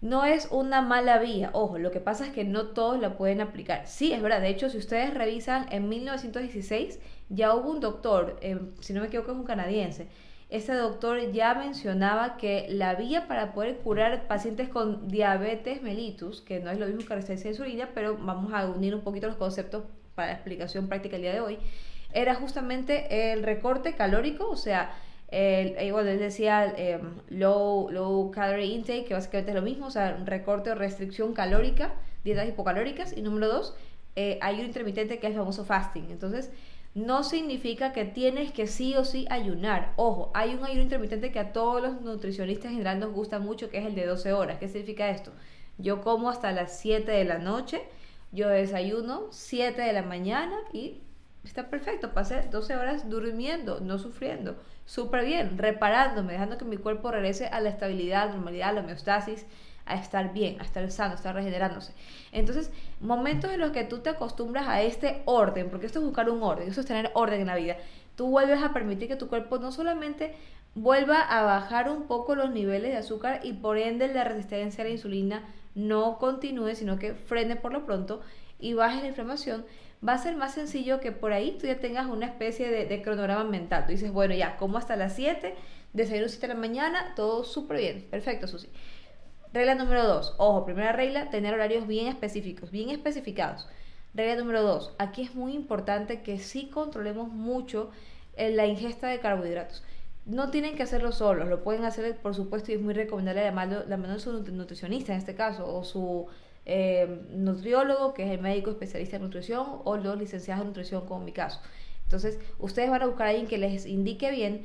no 0.00 0.24
es 0.24 0.48
una 0.50 0.80
mala 0.80 1.18
vía. 1.18 1.50
Ojo, 1.52 1.78
lo 1.78 1.90
que 1.90 2.00
pasa 2.00 2.26
es 2.26 2.32
que 2.32 2.44
no 2.44 2.68
todos 2.68 2.98
la 3.00 3.16
pueden 3.16 3.40
aplicar. 3.40 3.86
Sí, 3.86 4.12
es 4.12 4.22
verdad. 4.22 4.40
De 4.40 4.48
hecho, 4.48 4.70
si 4.70 4.78
ustedes 4.78 5.12
revisan, 5.14 5.66
en 5.70 5.88
1916 5.88 7.00
ya 7.28 7.54
hubo 7.54 7.70
un 7.70 7.80
doctor, 7.80 8.38
eh, 8.40 8.58
si 8.80 8.92
no 8.92 9.00
me 9.00 9.08
equivoco 9.08 9.32
es 9.32 9.36
un 9.36 9.44
canadiense. 9.44 10.08
Ese 10.48 10.74
doctor 10.74 11.30
ya 11.30 11.54
mencionaba 11.54 12.36
que 12.36 12.66
la 12.70 12.96
vía 12.96 13.28
para 13.28 13.52
poder 13.52 13.78
curar 13.78 14.26
pacientes 14.26 14.68
con 14.68 15.06
diabetes 15.06 15.80
mellitus, 15.80 16.40
que 16.40 16.58
no 16.58 16.70
es 16.70 16.78
lo 16.78 16.86
mismo 16.86 17.06
que 17.06 17.14
resistencia 17.14 17.50
a 17.50 17.52
insulina, 17.52 17.90
pero 17.94 18.18
vamos 18.18 18.52
a 18.52 18.66
unir 18.66 18.96
un 18.96 19.02
poquito 19.02 19.28
los 19.28 19.36
conceptos 19.36 19.84
para 20.16 20.28
la 20.28 20.34
explicación 20.34 20.88
práctica 20.88 21.16
el 21.16 21.22
día 21.22 21.32
de 21.32 21.40
hoy, 21.40 21.58
era 22.12 22.34
justamente 22.34 23.32
el 23.32 23.44
recorte 23.44 23.94
calórico, 23.94 24.50
o 24.50 24.56
sea, 24.56 24.90
el, 25.30 25.80
igual 25.86 26.08
eh, 26.08 26.12
él 26.12 26.18
decía 26.18 26.74
em, 26.76 27.14
low, 27.28 27.90
low 27.90 28.30
calorie 28.30 28.66
intake, 28.66 29.04
que 29.04 29.14
básicamente 29.14 29.52
es 29.52 29.54
lo 29.54 29.62
mismo, 29.62 29.86
o 29.86 29.90
sea, 29.90 30.16
recorte 30.24 30.70
o 30.70 30.74
restricción 30.74 31.32
calórica, 31.34 31.94
dietas 32.24 32.48
hipocalóricas. 32.48 33.16
Y 33.16 33.22
número 33.22 33.48
dos, 33.48 33.74
eh, 34.16 34.38
hay 34.42 34.60
un 34.60 34.66
intermitente 34.66 35.18
que 35.18 35.28
es 35.28 35.32
el 35.32 35.38
famoso 35.38 35.64
fasting. 35.64 36.10
Entonces, 36.10 36.50
no 36.94 37.22
significa 37.22 37.92
que 37.92 38.04
tienes 38.04 38.50
que 38.50 38.66
sí 38.66 38.96
o 38.96 39.04
sí 39.04 39.26
ayunar. 39.30 39.92
Ojo, 39.96 40.32
hay 40.34 40.54
un 40.54 40.64
ayuno 40.64 40.82
intermitente 40.82 41.30
que 41.30 41.38
a 41.38 41.52
todos 41.52 41.80
los 41.80 42.00
nutricionistas 42.00 42.66
en 42.66 42.72
general 42.72 42.98
nos 42.98 43.12
gusta 43.12 43.38
mucho, 43.38 43.70
que 43.70 43.78
es 43.78 43.86
el 43.86 43.94
de 43.94 44.06
12 44.06 44.32
horas. 44.32 44.58
¿Qué 44.58 44.68
significa 44.68 45.10
esto? 45.10 45.30
Yo 45.78 46.02
como 46.02 46.28
hasta 46.28 46.50
las 46.50 46.78
7 46.80 47.10
de 47.10 47.24
la 47.24 47.38
noche, 47.38 47.82
yo 48.32 48.48
desayuno 48.48 49.28
7 49.30 49.80
de 49.80 49.92
la 49.92 50.02
mañana 50.02 50.56
y 50.72 51.00
está 51.44 51.70
perfecto. 51.70 52.12
Pasé 52.12 52.48
12 52.50 52.74
horas 52.74 53.08
durmiendo, 53.08 53.78
no 53.80 53.98
sufriendo 53.98 54.56
súper 54.86 55.24
bien, 55.24 55.58
reparándome, 55.58 56.32
dejando 56.32 56.58
que 56.58 56.64
mi 56.64 56.76
cuerpo 56.76 57.10
regrese 57.10 57.46
a 57.46 57.60
la 57.60 57.68
estabilidad, 57.68 58.30
normalidad, 58.30 58.70
a 58.70 58.72
la 58.72 58.80
homeostasis, 58.80 59.46
a 59.86 59.94
estar 59.96 60.32
bien, 60.32 60.60
a 60.60 60.64
estar 60.64 60.88
sano, 60.90 61.12
a 61.12 61.16
estar 61.16 61.34
regenerándose. 61.34 61.92
Entonces, 62.32 62.70
momentos 63.00 63.50
en 63.50 63.60
los 63.60 63.70
que 63.72 63.84
tú 63.84 63.98
te 63.98 64.10
acostumbras 64.10 64.68
a 64.68 64.82
este 64.82 65.22
orden, 65.24 65.68
porque 65.70 65.86
esto 65.86 65.98
es 65.98 66.04
buscar 66.04 66.30
un 66.30 66.42
orden, 66.42 66.68
eso 66.68 66.80
es 66.80 66.86
tener 66.86 67.10
orden 67.14 67.40
en 67.40 67.46
la 67.48 67.56
vida, 67.56 67.76
tú 68.16 68.28
vuelves 68.28 68.62
a 68.62 68.72
permitir 68.72 69.08
que 69.08 69.16
tu 69.16 69.28
cuerpo 69.28 69.58
no 69.58 69.72
solamente 69.72 70.34
vuelva 70.74 71.20
a 71.20 71.42
bajar 71.42 71.90
un 71.90 72.04
poco 72.04 72.34
los 72.34 72.50
niveles 72.50 72.92
de 72.92 72.98
azúcar 72.98 73.40
y 73.42 73.54
por 73.54 73.78
ende 73.78 74.08
la 74.08 74.24
resistencia 74.24 74.82
a 74.82 74.86
la 74.86 74.92
insulina 74.92 75.42
no 75.74 76.18
continúe, 76.18 76.74
sino 76.74 76.98
que 76.98 77.14
frene 77.14 77.56
por 77.56 77.72
lo 77.72 77.84
pronto 77.84 78.20
y 78.58 78.74
bajes 78.74 79.02
la 79.02 79.08
inflamación, 79.08 79.64
va 80.06 80.14
a 80.14 80.18
ser 80.18 80.36
más 80.36 80.54
sencillo 80.54 81.00
que 81.00 81.12
por 81.12 81.32
ahí 81.32 81.56
tú 81.60 81.66
ya 81.66 81.78
tengas 81.78 82.06
una 82.06 82.26
especie 82.26 82.68
de, 82.70 83.02
cronograma 83.02 83.44
mental. 83.44 83.84
Tú 83.84 83.92
dices, 83.92 84.12
bueno, 84.12 84.34
ya, 84.34 84.56
como 84.56 84.78
hasta 84.78 84.96
las 84.96 85.14
7, 85.14 85.54
desayuno 85.92 86.28
7 86.28 86.46
de 86.46 86.54
la 86.54 86.60
mañana, 86.60 87.12
todo 87.14 87.44
súper 87.44 87.78
bien. 87.78 88.06
Perfecto, 88.10 88.46
Susi. 88.46 88.68
Regla 89.52 89.74
número 89.74 90.06
2. 90.06 90.36
Ojo, 90.38 90.64
primera 90.64 90.92
regla, 90.92 91.28
tener 91.30 91.54
horarios 91.54 91.86
bien 91.86 92.06
específicos, 92.06 92.70
bien 92.70 92.90
especificados. 92.90 93.68
Regla 94.14 94.36
número 94.36 94.62
2. 94.62 94.94
Aquí 94.98 95.22
es 95.22 95.34
muy 95.34 95.52
importante 95.54 96.22
que 96.22 96.38
sí 96.38 96.70
controlemos 96.72 97.28
mucho 97.28 97.90
eh, 98.36 98.50
la 98.50 98.66
ingesta 98.66 99.08
de 99.08 99.20
carbohidratos. 99.20 99.82
No 100.24 100.50
tienen 100.50 100.76
que 100.76 100.82
hacerlo 100.82 101.12
solos, 101.12 101.48
lo 101.48 101.64
pueden 101.64 101.84
hacer 101.84 102.16
por 102.18 102.34
supuesto 102.34 102.70
y 102.70 102.74
es 102.74 102.80
muy 102.80 102.94
recomendable 102.94 103.42
llamarlo, 103.42 103.84
la 103.86 103.96
mano 103.96 104.14
de 104.14 104.20
su 104.20 104.32
nutricionista 104.32 105.12
en 105.12 105.18
este 105.18 105.34
caso 105.34 105.66
o 105.66 105.82
su 105.82 106.26
eh, 106.72 107.20
nutriólogo, 107.30 108.14
que 108.14 108.22
es 108.24 108.30
el 108.30 108.40
médico 108.40 108.70
especialista 108.70 109.16
en 109.16 109.22
nutrición, 109.22 109.80
o 109.84 109.96
los 109.96 110.16
licenciados 110.16 110.62
en 110.62 110.68
nutrición, 110.68 111.04
como 111.06 111.20
en 111.20 111.26
mi 111.26 111.32
caso. 111.32 111.60
Entonces, 112.04 112.38
ustedes 112.58 112.90
van 112.90 113.02
a 113.02 113.06
buscar 113.06 113.26
a 113.26 113.30
alguien 113.30 113.48
que 113.48 113.58
les 113.58 113.86
indique 113.86 114.30
bien 114.30 114.64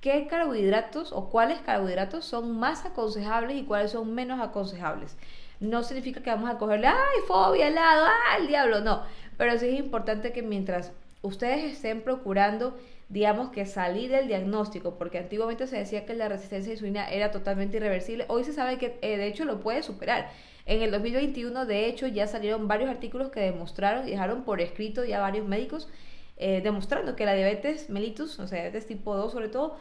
qué 0.00 0.26
carbohidratos 0.26 1.12
o 1.12 1.30
cuáles 1.30 1.60
carbohidratos 1.60 2.26
son 2.26 2.58
más 2.58 2.84
aconsejables 2.84 3.56
y 3.56 3.64
cuáles 3.64 3.92
son 3.92 4.14
menos 4.14 4.40
aconsejables. 4.40 5.16
No 5.58 5.82
significa 5.82 6.22
que 6.22 6.30
vamos 6.30 6.50
a 6.50 6.58
cogerle, 6.58 6.88
ay, 6.88 7.20
fobia, 7.26 7.68
helado, 7.68 8.06
ay, 8.30 8.42
el 8.42 8.48
diablo, 8.48 8.80
no. 8.80 9.02
Pero 9.38 9.58
sí 9.58 9.68
es 9.68 9.78
importante 9.78 10.32
que 10.32 10.42
mientras 10.42 10.92
ustedes 11.22 11.64
estén 11.64 12.02
procurando 12.02 12.76
digamos 13.08 13.48
que 13.50 13.64
salir 13.64 14.10
del 14.10 14.28
diagnóstico, 14.28 14.98
porque 14.98 15.18
antiguamente 15.18 15.66
se 15.66 15.78
decía 15.78 16.04
que 16.04 16.14
la 16.14 16.28
resistencia 16.28 16.70
a 16.70 16.74
insulina 16.74 17.10
era 17.10 17.30
totalmente 17.30 17.78
irreversible, 17.78 18.26
hoy 18.28 18.44
se 18.44 18.52
sabe 18.52 18.78
que 18.78 18.98
eh, 19.00 19.16
de 19.16 19.26
hecho 19.26 19.44
lo 19.44 19.60
puede 19.60 19.82
superar. 19.82 20.30
En 20.68 20.82
el 20.82 20.90
2021, 20.90 21.64
de 21.64 21.86
hecho, 21.86 22.06
ya 22.08 22.26
salieron 22.26 22.68
varios 22.68 22.90
artículos 22.90 23.30
que 23.30 23.40
demostraron 23.40 24.06
y 24.06 24.10
dejaron 24.10 24.44
por 24.44 24.60
escrito 24.60 25.02
ya 25.02 25.18
varios 25.18 25.48
médicos 25.48 25.88
eh, 26.36 26.60
demostrando 26.62 27.16
que 27.16 27.24
la 27.24 27.32
diabetes 27.32 27.88
mellitus, 27.88 28.38
o 28.38 28.46
sea, 28.46 28.58
diabetes 28.58 28.86
tipo 28.86 29.16
2 29.16 29.32
sobre 29.32 29.48
todo, 29.48 29.78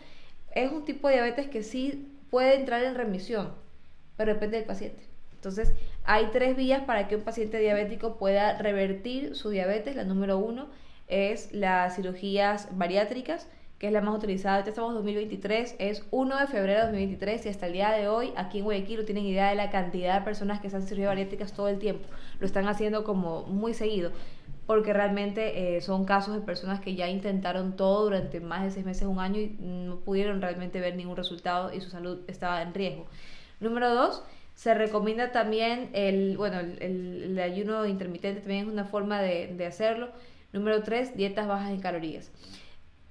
es 0.51 0.71
un 0.71 0.85
tipo 0.85 1.09
de 1.09 1.15
diabetes 1.15 1.49
que 1.49 1.61
sí 1.61 2.07
puede 2.29 2.55
entrar 2.55 2.85
en 2.85 2.95
remisión, 2.95 3.51
pero 4.15 4.33
depende 4.33 4.55
del 4.55 4.65
paciente. 4.65 5.03
Entonces, 5.33 5.73
hay 6.05 6.27
tres 6.31 6.55
vías 6.55 6.83
para 6.83 7.09
que 7.09 7.17
un 7.17 7.23
paciente 7.23 7.59
diabético 7.59 8.17
pueda 8.17 8.57
revertir 8.57 9.35
su 9.35 9.49
diabetes. 9.49 9.93
La 9.97 10.05
número 10.05 10.37
uno 10.37 10.69
es 11.09 11.51
las 11.51 11.97
cirugías 11.97 12.69
bariátricas, 12.77 13.49
que 13.79 13.87
es 13.87 13.93
la 13.93 14.01
más 14.01 14.15
utilizada. 14.15 14.55
Ahorita 14.55 14.71
estamos 14.71 14.91
en 14.91 14.95
2023, 14.95 15.75
es 15.79 16.03
1 16.11 16.37
de 16.37 16.47
febrero 16.47 16.79
de 16.79 16.85
2023 16.85 17.45
y 17.45 17.49
hasta 17.49 17.67
el 17.67 17.73
día 17.73 17.91
de 17.91 18.07
hoy 18.07 18.33
aquí 18.35 18.59
en 18.59 18.63
Guayaquil 18.65 18.99
no 18.99 19.05
tienen 19.05 19.25
idea 19.25 19.49
de 19.49 19.55
la 19.55 19.69
cantidad 19.69 20.19
de 20.19 20.25
personas 20.25 20.59
que 20.59 20.67
hacen 20.67 20.83
cirugías 20.83 21.09
bariátricas 21.09 21.53
todo 21.53 21.67
el 21.67 21.79
tiempo. 21.79 22.07
Lo 22.39 22.45
están 22.45 22.67
haciendo 22.67 23.03
como 23.03 23.43
muy 23.43 23.73
seguido 23.73 24.11
porque 24.65 24.91
realmente 24.91 25.77
eh, 25.77 25.81
son 25.81 26.03
casos 26.03 26.35
de 26.35 26.41
personas 26.41 26.81
que 26.81 26.95
ya 26.95 27.07
intentaron 27.07 27.77
todo 27.77 28.03
durante 28.03 28.41
más 28.41 28.63
de 28.63 28.71
seis 28.71 28.85
meses, 28.85 29.07
un 29.07 29.19
año 29.19 29.39
y 29.39 29.55
no 29.59 30.01
pudieron 30.01 30.41
realmente 30.41 30.81
ver 30.81 30.95
ningún 30.95 31.15
resultado 31.15 31.73
y 31.73 31.79
su 31.79 31.89
salud 31.89 32.19
estaba 32.27 32.61
en 32.61 32.73
riesgo. 32.73 33.05
Número 33.61 33.93
dos, 33.95 34.23
se 34.55 34.73
recomienda 34.73 35.31
también 35.31 35.89
el, 35.93 36.35
bueno, 36.35 36.59
el, 36.59 37.39
ayuno 37.39 37.85
intermitente 37.85 38.41
también 38.41 38.65
es 38.65 38.73
una 38.73 38.85
forma 38.85 39.21
de, 39.21 39.53
de 39.55 39.65
hacerlo. 39.67 40.09
Número 40.51 40.81
3, 40.81 41.15
dietas 41.15 41.47
bajas 41.47 41.69
en 41.69 41.79
calorías. 41.79 42.31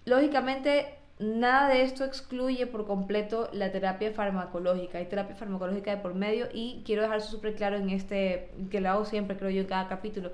Lógicamente, 0.07 0.87
nada 1.19 1.69
de 1.69 1.83
esto 1.83 2.05
excluye 2.05 2.69
por 2.69 2.87
completo 2.87 3.51
la 3.53 3.73
terapia 3.73 4.13
farmacológica. 4.13 4.99
Hay 4.99 5.07
terapia 5.07 5.35
farmacológica 5.35 5.91
de 5.91 5.97
por 5.97 6.15
medio 6.15 6.47
y 6.55 6.83
quiero 6.87 7.03
dejar 7.03 7.23
súper 7.23 7.57
claro 7.57 7.77
en 7.77 7.91
este, 7.91 8.49
que 8.71 8.81
lo 8.81 8.89
hago 8.91 9.05
siempre, 9.05 9.37
creo 9.37 9.51
yo, 9.51 9.63
en 9.63 9.67
cada 9.67 9.89
capítulo. 9.89 10.31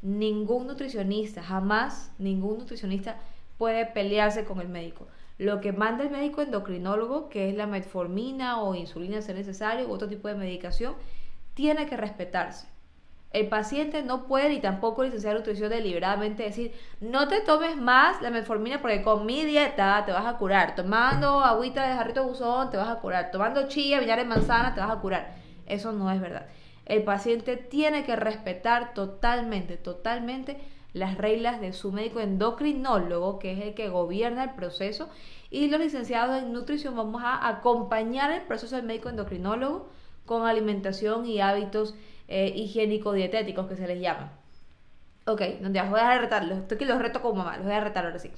Ningún 0.00 0.66
nutricionista, 0.66 1.42
jamás 1.42 2.10
ningún 2.18 2.60
nutricionista 2.60 3.18
puede 3.58 3.84
pelearse 3.84 4.46
con 4.46 4.58
el 4.58 4.70
médico. 4.70 5.06
Lo 5.36 5.60
que 5.60 5.72
manda 5.72 6.02
el 6.02 6.10
médico 6.10 6.40
endocrinólogo, 6.40 7.28
que 7.28 7.50
es 7.50 7.54
la 7.54 7.66
metformina 7.66 8.62
o 8.62 8.74
insulina 8.74 9.20
si 9.20 9.32
es 9.32 9.36
necesario, 9.36 9.86
u 9.86 9.92
otro 9.92 10.08
tipo 10.08 10.28
de 10.28 10.34
medicación, 10.34 10.94
tiene 11.52 11.84
que 11.84 11.98
respetarse. 11.98 12.66
El 13.32 13.48
paciente 13.48 14.02
no 14.02 14.26
puede 14.26 14.48
ni 14.48 14.60
tampoco 14.60 15.02
el 15.02 15.08
licenciado 15.08 15.38
nutrición 15.38 15.70
deliberadamente 15.70 16.42
decir, 16.42 16.72
no 17.00 17.28
te 17.28 17.40
tomes 17.40 17.76
más 17.76 18.20
la 18.22 18.30
metformina 18.30 18.80
porque 18.80 19.02
con 19.02 19.24
mi 19.24 19.44
dieta 19.44 20.02
te 20.04 20.10
vas 20.10 20.26
a 20.26 20.36
curar. 20.36 20.74
Tomando 20.74 21.40
agüita 21.40 21.86
de 21.86 21.94
jarrito 21.94 22.24
buzón 22.24 22.70
te 22.70 22.76
vas 22.76 22.88
a 22.88 22.96
curar. 22.96 23.30
Tomando 23.30 23.68
chía, 23.68 24.00
vinagre 24.00 24.24
de 24.24 24.28
manzana 24.28 24.74
te 24.74 24.80
vas 24.80 24.90
a 24.90 25.00
curar. 25.00 25.34
Eso 25.66 25.92
no 25.92 26.10
es 26.10 26.20
verdad. 26.20 26.46
El 26.86 27.04
paciente 27.04 27.56
tiene 27.56 28.04
que 28.04 28.16
respetar 28.16 28.94
totalmente, 28.94 29.76
totalmente 29.76 30.58
las 30.92 31.16
reglas 31.16 31.60
de 31.60 31.72
su 31.72 31.92
médico 31.92 32.18
endocrinólogo, 32.18 33.38
que 33.38 33.52
es 33.52 33.60
el 33.60 33.74
que 33.74 33.88
gobierna 33.88 34.42
el 34.42 34.50
proceso, 34.54 35.08
y 35.50 35.68
los 35.68 35.78
licenciados 35.78 36.42
en 36.42 36.52
nutrición 36.52 36.96
vamos 36.96 37.22
a 37.24 37.46
acompañar 37.46 38.32
el 38.32 38.42
proceso 38.42 38.74
del 38.74 38.86
médico 38.86 39.08
endocrinólogo 39.08 39.88
con 40.26 40.46
alimentación 40.46 41.26
y 41.26 41.40
hábitos 41.40 41.94
eh, 42.30 42.52
higiénico-dietéticos 42.54 43.66
que 43.68 43.76
se 43.76 43.86
les 43.86 44.00
llama. 44.00 44.32
Ok, 45.26 45.42
donde 45.60 45.82
voy 45.82 46.00
a 46.00 46.18
retar, 46.18 46.50
estoy 46.50 46.78
que 46.78 46.86
los 46.86 47.00
reto 47.00 47.20
como 47.20 47.36
mamá, 47.36 47.56
los 47.56 47.66
voy 47.66 47.74
a 47.74 47.80
retar 47.80 48.06
ahora 48.06 48.18
sí. 48.18 48.30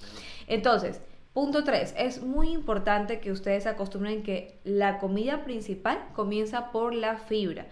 Entonces, 0.48 1.00
punto 1.32 1.62
3, 1.62 1.94
es 1.96 2.22
muy 2.22 2.50
importante 2.50 3.20
que 3.20 3.30
ustedes 3.30 3.66
acostumbren 3.66 4.22
que 4.22 4.58
la 4.64 4.98
comida 4.98 5.44
principal 5.44 5.98
comienza 6.14 6.72
por 6.72 6.94
la 6.94 7.16
fibra. 7.18 7.66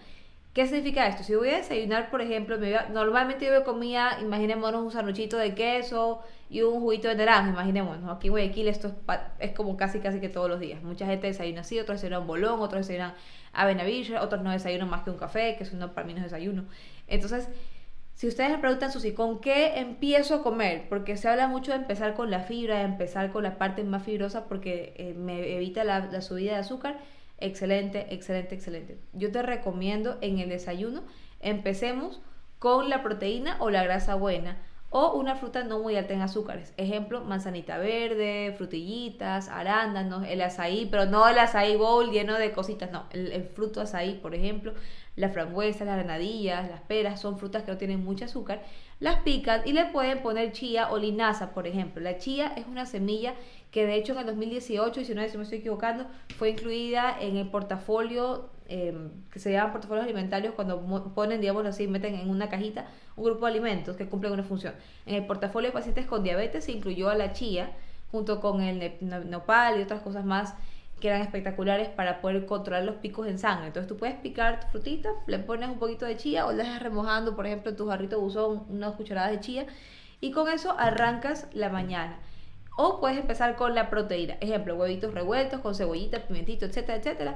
¿Qué 0.53 0.67
significa 0.67 1.07
esto? 1.07 1.23
Si 1.23 1.33
voy 1.33 1.49
a 1.49 1.57
desayunar, 1.57 2.11
por 2.11 2.21
ejemplo, 2.21 2.59
me 2.59 2.75
normalmente 2.91 3.45
yo 3.45 3.63
comía, 3.63 4.17
imaginémonos 4.21 4.83
un 4.83 4.91
sanduchito 4.91 5.37
de 5.37 5.55
queso 5.55 6.21
y 6.49 6.61
un 6.61 6.81
juguito 6.81 7.07
de 7.07 7.15
naranja, 7.15 7.51
imaginémonos. 7.51 8.13
Aquí 8.13 8.27
en 8.27 8.33
Guayaquil 8.33 8.67
esto 8.67 8.89
es, 8.89 8.93
es, 9.39 9.51
como 9.51 9.77
casi 9.77 9.99
casi 9.99 10.19
que 10.19 10.27
todos 10.27 10.49
los 10.49 10.59
días. 10.59 10.83
Mucha 10.83 11.05
gente 11.05 11.27
desayuna 11.27 11.61
así, 11.61 11.79
otros 11.79 12.01
desayunan 12.01 12.27
bolón, 12.27 12.59
otros 12.59 12.85
desayunan 12.85 13.13
avena 13.53 13.83
otros 14.21 14.41
no 14.41 14.51
desayunan 14.51 14.89
más 14.89 15.03
que 15.03 15.11
un 15.11 15.17
café, 15.17 15.55
que 15.55 15.63
eso 15.63 15.77
no, 15.77 15.93
para 15.93 16.05
mí 16.05 16.13
no 16.13 16.19
es 16.19 16.25
desayuno. 16.25 16.65
Entonces, 17.07 17.47
si 18.13 18.27
ustedes 18.27 18.51
me 18.51 18.57
preguntan, 18.57 18.91
Susi, 18.91 19.13
¿con 19.13 19.39
qué 19.39 19.79
empiezo 19.79 20.35
a 20.35 20.43
comer? 20.43 20.89
Porque 20.89 21.15
se 21.15 21.29
habla 21.29 21.47
mucho 21.47 21.71
de 21.71 21.77
empezar 21.77 22.13
con 22.13 22.29
la 22.29 22.41
fibra, 22.41 22.79
de 22.79 22.83
empezar 22.83 23.31
con 23.31 23.43
la 23.43 23.57
parte 23.57 23.85
más 23.85 24.03
fibrosa 24.03 24.49
porque 24.49 24.93
eh, 24.97 25.13
me 25.13 25.55
evita 25.55 25.85
la 25.85 26.21
subida 26.21 26.53
de 26.53 26.59
azúcar. 26.59 26.97
Excelente, 27.41 28.13
excelente, 28.13 28.55
excelente. 28.55 28.99
Yo 29.13 29.31
te 29.31 29.41
recomiendo 29.41 30.17
en 30.21 30.39
el 30.39 30.49
desayuno, 30.49 31.03
empecemos 31.39 32.21
con 32.59 32.87
la 32.89 33.01
proteína 33.01 33.57
o 33.59 33.71
la 33.71 33.83
grasa 33.83 34.13
buena 34.13 34.61
o 34.93 35.13
una 35.13 35.35
fruta 35.35 35.63
no 35.63 35.79
muy 35.79 35.95
alta 35.95 36.13
en 36.13 36.21
azúcares. 36.21 36.73
Ejemplo, 36.75 37.23
manzanita 37.23 37.77
verde, 37.77 38.53
frutillitas, 38.57 39.47
arándanos, 39.47 40.27
el 40.27 40.41
azaí, 40.41 40.85
pero 40.91 41.05
no 41.05 41.27
el 41.29 41.39
azaí 41.39 41.77
bowl 41.77 42.11
lleno 42.11 42.37
de 42.37 42.51
cositas, 42.51 42.91
no, 42.91 43.05
el, 43.11 43.45
fruto 43.45 43.79
azaí, 43.79 44.15
por 44.15 44.35
ejemplo, 44.35 44.73
la 45.15 45.29
frambuesa, 45.29 45.85
las 45.85 45.95
granadillas, 45.95 46.69
las 46.69 46.81
peras, 46.81 47.21
son 47.21 47.39
frutas 47.39 47.63
que 47.63 47.71
no 47.71 47.77
tienen 47.77 48.03
mucho 48.03 48.25
azúcar, 48.25 48.63
las 48.99 49.21
pican 49.21 49.61
y 49.65 49.71
le 49.71 49.85
pueden 49.85 50.21
poner 50.21 50.51
chía 50.51 50.91
o 50.91 50.97
linaza, 50.97 51.53
por 51.53 51.67
ejemplo. 51.67 52.01
La 52.01 52.17
chía 52.17 52.51
es 52.57 52.67
una 52.67 52.85
semilla 52.85 53.33
que 53.71 53.85
de 53.85 53.95
hecho 53.95 54.11
en 54.11 54.19
el 54.19 54.25
2018, 54.25 54.99
y 54.99 55.05
si 55.05 55.15
no, 55.15 55.21
me 55.21 55.27
estoy 55.27 55.59
equivocando, 55.59 56.05
fue 56.37 56.49
incluida 56.49 57.15
en 57.17 57.37
el 57.37 57.49
portafolio 57.49 58.49
Em, 58.73 59.09
que 59.29 59.39
se 59.39 59.51
llaman 59.51 59.73
portafolios 59.73 60.05
alimentarios 60.05 60.53
cuando 60.53 60.79
ponen, 61.13 61.41
digamos 61.41 61.65
así, 61.65 61.89
meten 61.89 62.15
en 62.15 62.29
una 62.29 62.47
cajita 62.47 62.85
un 63.17 63.25
grupo 63.25 63.45
de 63.45 63.51
alimentos 63.51 63.97
que 63.97 64.07
cumplen 64.07 64.31
una 64.31 64.43
función. 64.43 64.73
En 65.05 65.15
el 65.15 65.25
portafolio 65.25 65.71
de 65.71 65.73
pacientes 65.73 66.05
con 66.05 66.23
diabetes 66.23 66.63
se 66.63 66.71
incluyó 66.71 67.09
a 67.09 67.15
la 67.15 67.33
chía 67.33 67.71
junto 68.13 68.39
con 68.39 68.61
el 68.61 68.93
nopal 69.29 69.77
y 69.77 69.83
otras 69.83 69.99
cosas 69.99 70.23
más 70.23 70.53
que 71.01 71.09
eran 71.09 71.21
espectaculares 71.21 71.89
para 71.89 72.21
poder 72.21 72.45
controlar 72.45 72.85
los 72.85 72.95
picos 72.95 73.27
en 73.27 73.39
sangre. 73.39 73.67
Entonces 73.67 73.89
tú 73.89 73.97
puedes 73.97 74.15
picar 74.15 74.61
tu 74.61 74.67
frutita, 74.67 75.09
le 75.27 75.39
pones 75.39 75.67
un 75.67 75.77
poquito 75.77 76.05
de 76.05 76.15
chía 76.15 76.45
o 76.45 76.53
le 76.53 76.63
dejas 76.63 76.81
remojando, 76.81 77.35
por 77.35 77.45
ejemplo, 77.45 77.71
en 77.71 77.75
tu 77.75 77.89
jarrito 77.89 78.21
buzón 78.21 78.63
unas 78.69 78.93
cucharadas 78.93 79.31
de 79.31 79.41
chía 79.41 79.65
y 80.21 80.31
con 80.31 80.47
eso 80.47 80.73
arrancas 80.79 81.49
la 81.51 81.67
mañana. 81.67 82.19
O 82.77 83.01
puedes 83.01 83.17
empezar 83.17 83.57
con 83.57 83.75
la 83.75 83.89
proteína. 83.89 84.35
Ejemplo, 84.39 84.75
huevitos 84.75 85.13
revueltos 85.13 85.59
con 85.59 85.75
cebollita, 85.75 86.19
pimentito, 86.19 86.65
etcétera, 86.65 86.99
etcétera 86.99 87.35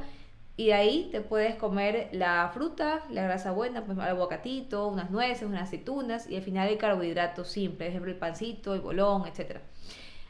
y 0.58 0.68
de 0.68 0.74
ahí 0.74 1.10
te 1.12 1.22
puedes 1.22 1.56
comer 1.56 2.10
la 2.14 2.50
fruta, 2.54 3.04
la 3.10 3.24
grasa 3.24 3.52
buena, 3.52 3.84
pues 3.84 3.98
aguacatito, 3.98 4.88
unas 4.88 5.12
nueces, 5.12 5.44
unas 5.44 5.64
aceitunas 5.64 6.30
y 6.30 6.38
al 6.38 6.44
final 6.44 6.70
el 6.70 6.78
carbohidrato 6.78 7.44
simple, 7.44 7.86
por 7.86 7.88
ejemplo 7.88 8.12
el 8.12 8.18
pancito, 8.18 8.74
el 8.74 8.82
bolón, 8.82 9.26
etc. 9.28 9.58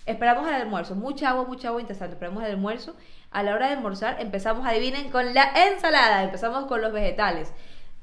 Esperamos 0.06 0.48
al 0.48 0.62
almuerzo, 0.62 0.96
mucha 0.96 1.30
agua, 1.30 1.46
mucha 1.46 1.70
agua 1.70 1.82
interesante. 1.82 2.14
Esperamos 2.14 2.44
al 2.44 2.52
almuerzo. 2.52 2.96
A 3.32 3.42
la 3.44 3.56
hora 3.56 3.68
de 3.68 3.74
almorzar 3.74 4.22
empezamos, 4.22 4.66
adivinen, 4.66 5.10
con 5.10 5.34
la 5.34 5.52
ensalada. 5.68 6.24
Empezamos 6.24 6.66
con 6.66 6.82
los 6.82 6.94
vegetales. 6.94 7.52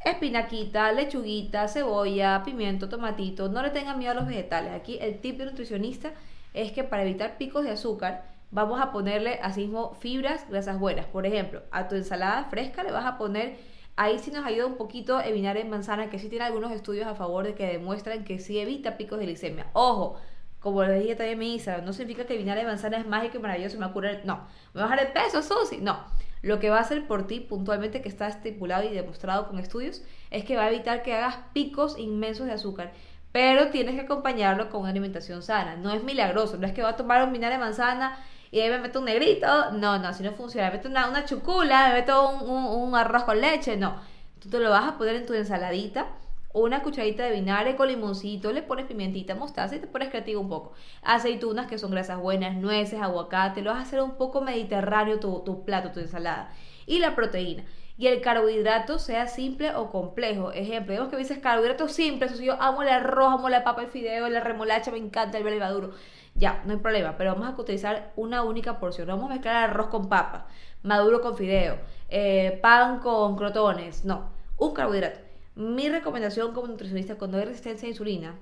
Espinaquita, 0.05 0.91
lechuguita, 0.91 1.69
cebolla, 1.69 2.43
pimiento, 2.45 2.89
tomatito. 2.89 3.49
No 3.49 3.63
le 3.63 3.71
tengan 3.71 3.99
miedo 3.99 4.13
a 4.13 4.15
los 4.17 4.27
vegetales. 4.27 4.73
Aquí 4.73 4.99
el 5.01 5.21
tip 5.21 5.39
de 5.39 5.47
nutricionista 5.47 6.13
es 6.55 6.73
que 6.73 6.83
para 6.83 7.03
evitar 7.03 7.39
picos 7.39 7.65
de 7.65 7.71
azúcar, 7.71 8.32
vamos 8.53 8.81
a 8.81 8.93
ponerle 8.93 9.41
así 9.43 9.63
mismo 9.63 9.95
fibras, 9.95 10.49
grasas 10.49 10.79
buenas. 10.79 11.07
Por 11.07 11.27
ejemplo, 11.27 11.63
a 11.73 11.89
tu 11.89 11.97
ensalada 11.97 12.45
fresca 12.45 12.85
le 12.85 12.93
vas 12.93 13.05
a 13.05 13.19
poner 13.19 13.73
Ahí 13.95 14.19
sí 14.19 14.31
nos 14.31 14.47
ayuda 14.47 14.67
un 14.67 14.77
poquito 14.77 15.21
el 15.21 15.35
vinagre 15.35 15.61
en 15.61 15.71
manzana, 15.71 16.09
que 16.09 16.19
sí 16.19 16.31
tiene 16.31 16.47
algunos 16.47 16.73
estudios 16.73 17.07
a 17.07 17.15
favor 17.15 17.45
de 17.45 17.55
que 17.55 17.67
demuestran 17.67 18.25
que 18.25 18.39
sí 18.39 18.59
evita 18.59 18.97
picos 18.97 19.19
de 19.19 19.27
glicemia. 19.27 19.67
Ojo, 19.75 20.17
como 20.61 20.83
le 20.83 20.99
dije 21.01 21.15
también 21.15 21.39
mi 21.39 21.53
Instagram, 21.55 21.85
no 21.85 21.93
significa 21.93 22.25
que 22.27 22.33
el 22.33 22.39
vinagre 22.39 22.63
de 22.63 22.69
manzana 22.69 22.97
es 22.97 23.07
mágico 23.07 23.37
y 23.37 23.41
maravilloso 23.41 23.77
y 23.77 23.79
me 23.79 23.85
va 23.85 23.91
a 23.91 23.93
curar. 23.93 24.23
No, 24.25 24.47
me 24.73 24.81
va 24.81 24.87
a 24.87 24.91
bajar 24.91 25.07
el 25.07 25.13
peso, 25.13 25.43
Susi. 25.43 25.79
No. 25.79 26.07
Lo 26.41 26.59
que 26.59 26.71
va 26.71 26.79
a 26.79 26.81
hacer 26.81 27.07
por 27.07 27.27
ti 27.27 27.41
puntualmente, 27.41 28.01
que 28.01 28.09
está 28.09 28.29
estipulado 28.29 28.85
y 28.85 28.95
demostrado 28.95 29.47
con 29.47 29.59
estudios, 29.59 30.03
es 30.31 30.45
que 30.45 30.57
va 30.57 30.65
a 30.65 30.71
evitar 30.71 31.03
que 31.03 31.15
hagas 31.15 31.37
picos 31.53 31.99
inmensos 31.99 32.47
de 32.47 32.53
azúcar. 32.53 32.93
Pero 33.31 33.69
tienes 33.69 33.95
que 33.95 34.03
acompañarlo 34.03 34.71
con 34.71 34.81
una 34.81 34.91
alimentación 34.91 35.43
sana. 35.43 35.77
No 35.77 35.93
es 35.93 36.03
milagroso, 36.03 36.57
no 36.57 36.67
es 36.67 36.73
que 36.73 36.83
va 36.83 36.91
a 36.91 36.97
tomar 36.97 37.23
un 37.25 37.33
vinagre 37.33 37.57
de 37.57 37.65
manzana 37.65 38.19
y 38.53 38.61
ahí 38.61 38.69
me 38.69 38.79
meto 38.79 38.99
un 39.01 39.07
negrito. 39.07 39.73
No, 39.73 39.99
no, 39.99 40.09
así 40.09 40.23
no 40.23 40.33
funciona. 40.33 40.69
Me 40.69 40.77
meto 40.77 40.89
una, 40.89 41.09
una 41.09 41.25
chucula, 41.25 41.89
me 41.89 41.95
meto 41.95 42.29
un, 42.29 42.51
un, 42.51 42.95
arroz 42.95 43.25
con 43.25 43.41
leche. 43.41 43.79
No. 43.79 43.97
Tú 44.41 44.51
te 44.51 44.59
lo 44.59 44.71
vas 44.71 44.87
a 44.87 44.99
poner 44.99 45.17
en 45.17 45.27
tu 45.27 45.33
ensaladita 45.33 46.07
una 46.53 46.83
cucharadita 46.83 47.25
de 47.25 47.33
vinagre 47.33 47.77
con 47.77 47.89
limoncito, 47.89 48.53
le 48.53 48.61
pones 48.61 48.85
pimientita, 48.85 49.35
mostaza 49.35 49.77
y 49.77 49.79
te 49.79 49.87
pones 49.87 50.11
creativo 50.11 50.43
un 50.43 50.51
poco. 50.51 50.75
Aceitunas 51.03 51.67
que 51.67 51.79
son 51.79 51.93
grasas 51.93 52.21
buenas, 52.21 52.55
nueces, 52.55 53.01
aguacate, 53.01 53.63
lo 53.63 53.71
vas 53.71 53.79
a 53.79 53.83
hacer 53.85 54.03
un 54.03 54.17
poco 54.17 54.43
mediterráneo 54.43 55.19
tu, 55.19 55.41
tu 55.47 55.65
plato, 55.65 55.93
tu 55.93 56.01
ensalada. 56.01 56.53
Y 56.85 56.99
la 56.99 57.15
proteína. 57.15 57.65
Y 57.97 58.09
el 58.09 58.21
carbohidrato 58.21 58.99
sea 58.99 59.29
simple 59.29 59.75
o 59.75 59.91
complejo. 59.91 60.53
Ejemplo, 60.53 60.93
vemos 60.93 61.09
que 61.09 61.17
dices 61.17 61.39
carbohidrato 61.39 61.89
simple, 61.89 62.27
eso 62.27 62.37
sí, 62.37 62.45
yo 62.45 62.61
amo 62.61 62.83
el 62.83 62.91
arroz, 62.91 63.33
amo 63.33 63.49
la 63.49 63.65
papa, 63.65 63.81
el 63.81 63.89
fideo, 63.89 64.29
la 64.29 64.41
remolacha, 64.41 64.91
me 64.91 64.99
encanta 64.99 65.39
el 65.39 65.59
maduro 65.59 65.95
ya, 66.35 66.63
no 66.65 66.73
hay 66.73 66.79
problema, 66.79 67.17
pero 67.17 67.35
vamos 67.35 67.49
a 67.49 67.61
utilizar 67.61 68.13
una 68.17 68.43
única 68.43 68.79
porción. 68.79 69.09
vamos 69.09 69.27
a 69.27 69.35
mezclar 69.35 69.71
arroz 69.71 69.89
con 69.89 70.09
papa, 70.09 70.47
maduro 70.83 71.21
con 71.21 71.37
fideo, 71.37 71.79
eh, 72.09 72.59
pan 72.63 73.01
con 73.01 73.37
crotones, 73.37 74.05
no, 74.05 74.31
un 74.57 74.73
carbohidrato. 74.75 75.21
Mi 75.55 75.89
recomendación 75.89 76.55
como 76.55 76.69
nutricionista 76.69 77.17
cuando 77.17 77.39
hay 77.39 77.45
resistencia 77.45 77.87
a 77.87 77.91
insulina, 77.91 78.35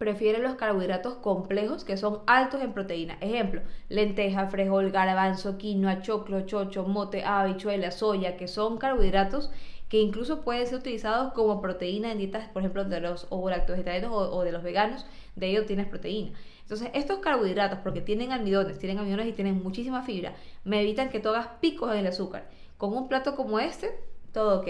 prefiere 0.00 0.38
los 0.38 0.54
carbohidratos 0.54 1.16
complejos 1.16 1.84
que 1.84 1.98
son 1.98 2.20
altos 2.26 2.62
en 2.62 2.72
proteína. 2.72 3.18
Ejemplo, 3.20 3.60
lenteja, 3.90 4.46
frijol, 4.46 4.90
garbanzo, 4.92 5.58
quinoa, 5.58 6.00
choclo, 6.00 6.46
chocho, 6.46 6.84
mote, 6.84 7.22
habichuela, 7.22 7.90
soya, 7.90 8.38
que 8.38 8.48
son 8.48 8.78
carbohidratos 8.78 9.50
que 9.90 9.98
incluso 9.98 10.40
pueden 10.40 10.66
ser 10.66 10.78
utilizados 10.78 11.34
como 11.34 11.60
proteína 11.60 12.12
en 12.12 12.16
dietas, 12.16 12.48
por 12.48 12.62
ejemplo, 12.62 12.86
de 12.86 12.98
los 13.02 13.26
o, 13.28 13.42
o 13.42 14.42
de 14.42 14.52
los 14.52 14.62
veganos, 14.62 15.04
de 15.36 15.50
ellos 15.50 15.66
tienes 15.66 15.86
proteína. 15.86 16.32
Entonces, 16.62 16.88
estos 16.94 17.18
carbohidratos, 17.18 17.80
porque 17.80 18.00
tienen 18.00 18.32
almidones, 18.32 18.78
tienen 18.78 19.00
almidones 19.00 19.26
y 19.26 19.32
tienen 19.32 19.62
muchísima 19.62 20.02
fibra, 20.02 20.32
me 20.64 20.80
evitan 20.80 21.10
que 21.10 21.20
tú 21.20 21.28
hagas 21.28 21.48
picos 21.60 21.92
en 21.92 21.98
el 21.98 22.06
azúcar. 22.06 22.48
Con 22.78 22.96
un 22.96 23.06
plato 23.06 23.36
como 23.36 23.60
este, 23.60 23.90
todo 24.32 24.60
ok. 24.60 24.68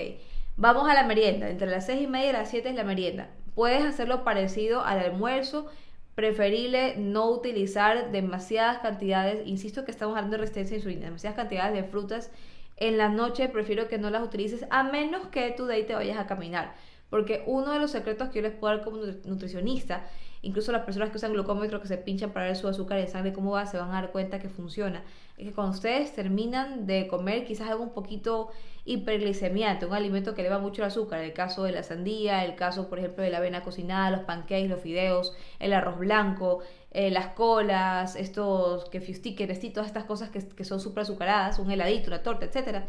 Vamos 0.57 0.91
a 0.91 0.95
la 0.95 1.05
merienda. 1.05 1.49
Entre 1.49 1.69
las 1.69 1.87
6 1.87 2.03
y 2.03 2.07
media 2.07 2.31
y 2.31 2.33
las 2.33 2.51
7 2.51 2.69
es 2.69 2.75
la 2.75 2.85
merienda. 2.85 3.31
Puedes 3.61 3.85
hacerlo 3.85 4.25
parecido 4.25 4.83
al 4.87 5.01
almuerzo. 5.01 5.67
Preferible 6.15 6.97
no 6.97 7.29
utilizar 7.29 8.11
demasiadas 8.11 8.79
cantidades. 8.79 9.47
Insisto 9.47 9.85
que 9.85 9.91
estamos 9.91 10.17
hablando 10.17 10.39
de 10.39 10.41
resistencia 10.41 10.77
a 10.77 10.79
insulina. 10.79 11.05
Demasiadas 11.05 11.37
cantidades 11.37 11.75
de 11.75 11.85
frutas. 11.85 12.31
En 12.79 12.97
la 12.97 13.11
noche 13.11 13.51
prefiero 13.51 13.87
que 13.87 13.99
no 13.99 14.09
las 14.09 14.23
utilices 14.23 14.65
a 14.71 14.83
menos 14.83 15.27
que 15.27 15.51
de 15.51 15.75
ahí 15.75 15.85
te 15.85 15.95
vayas 15.95 16.17
a 16.17 16.27
caminar. 16.27 16.75
Porque 17.11 17.43
uno 17.45 17.73
de 17.73 17.81
los 17.81 17.91
secretos 17.91 18.31
que 18.31 18.37
yo 18.37 18.49
les 18.49 18.55
puedo 18.55 18.75
dar 18.75 18.83
como 18.83 18.97
nutricionista 19.27 20.07
Incluso 20.43 20.73
las 20.73 20.83
personas 20.83 21.11
que 21.11 21.19
usan 21.19 21.33
glucómetro 21.35 21.83
que 21.83 21.89
se 21.89 21.99
pinchan 21.99 22.31
para 22.31 22.47
ver 22.47 22.57
su 22.57 22.67
azúcar 22.67 22.99
en 22.99 23.09
sangre 23.09 23.33
cómo 23.33 23.53
va, 23.53 23.67
se 23.67 23.77
van 23.77 23.91
a 23.91 24.01
dar 24.01 24.11
cuenta 24.11 24.39
que 24.39 24.49
funciona. 24.49 25.03
Es 25.37 25.47
que 25.47 25.53
cuando 25.53 25.75
ustedes 25.75 26.15
terminan 26.15 26.87
de 26.87 27.09
comer 27.09 27.45
quizás 27.45 27.69
algo 27.69 27.83
un 27.83 27.93
poquito 27.93 28.51
hiperglicemiante, 28.87 29.85
un 29.85 29.93
alimento 29.93 30.35
que 30.35 30.41
eleva 30.41 30.59
mucho 30.59 30.81
el 30.81 30.89
azúcar, 30.89 31.21
el 31.21 31.35
caso 31.35 31.65
de 31.65 31.73
la 31.73 31.83
sandía, 31.83 32.45
el 32.45 32.55
caso 32.55 32.89
por 32.89 32.99
ejemplo 32.99 33.23
de 33.23 33.31
la 33.31 33.37
avena 33.37 33.63
cocinada, 33.63 34.11
los 34.11 34.21
pancakes, 34.21 34.69
los 34.69 34.81
fideos, 34.81 35.37
el 35.59 35.75
arroz 35.75 35.99
blanco, 35.99 36.61
eh, 36.91 37.11
las 37.11 37.29
colas, 37.29 38.17
estos 38.17 38.89
que 38.89 39.01
stickers 39.15 39.63
y 39.63 39.71
todas 39.71 39.89
estas 39.89 40.05
cosas 40.05 40.31
que, 40.31 40.47
que 40.49 40.65
son 40.65 40.81
súper 40.81 41.03
azucaradas, 41.03 41.59
un 41.59 41.71
heladito, 41.71 42.09
una 42.09 42.23
torta, 42.23 42.47
etcétera. 42.47 42.87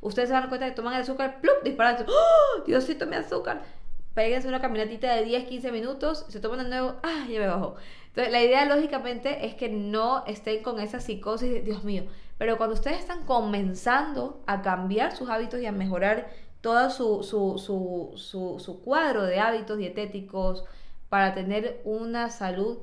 Ustedes 0.00 0.28
se 0.28 0.34
dan 0.34 0.48
cuenta 0.48 0.66
que 0.66 0.74
toman 0.74 0.94
el 0.94 1.02
azúcar, 1.02 1.40
¡plup! 1.40 1.62
disparan, 1.62 2.04
¡Oh! 2.08 2.64
Diosito, 2.66 3.06
mi 3.06 3.14
azúcar 3.16 3.62
péguense 4.18 4.48
una 4.48 4.60
caminatita 4.60 5.14
de 5.14 5.22
10, 5.22 5.44
15 5.44 5.70
minutos, 5.70 6.26
se 6.28 6.40
toman 6.40 6.64
de 6.64 6.68
nuevo, 6.70 6.96
ah, 7.04 7.24
ya 7.30 7.38
me 7.38 7.46
bajó. 7.46 7.76
Entonces, 8.08 8.32
la 8.32 8.42
idea 8.42 8.64
lógicamente 8.64 9.46
es 9.46 9.54
que 9.54 9.68
no 9.68 10.26
estén 10.26 10.64
con 10.64 10.80
esa 10.80 10.98
psicosis 10.98 11.48
de, 11.48 11.62
Dios 11.62 11.84
mío, 11.84 12.02
pero 12.36 12.56
cuando 12.56 12.74
ustedes 12.74 12.98
están 12.98 13.24
comenzando 13.26 14.42
a 14.48 14.60
cambiar 14.60 15.14
sus 15.14 15.30
hábitos 15.30 15.60
y 15.60 15.66
a 15.66 15.70
mejorar 15.70 16.30
todo 16.60 16.90
su, 16.90 17.22
su, 17.22 18.12
su, 18.16 18.56
su 18.58 18.80
cuadro 18.80 19.22
de 19.22 19.38
hábitos 19.38 19.78
dietéticos 19.78 20.64
para 21.08 21.32
tener 21.32 21.80
una 21.84 22.28
salud 22.28 22.78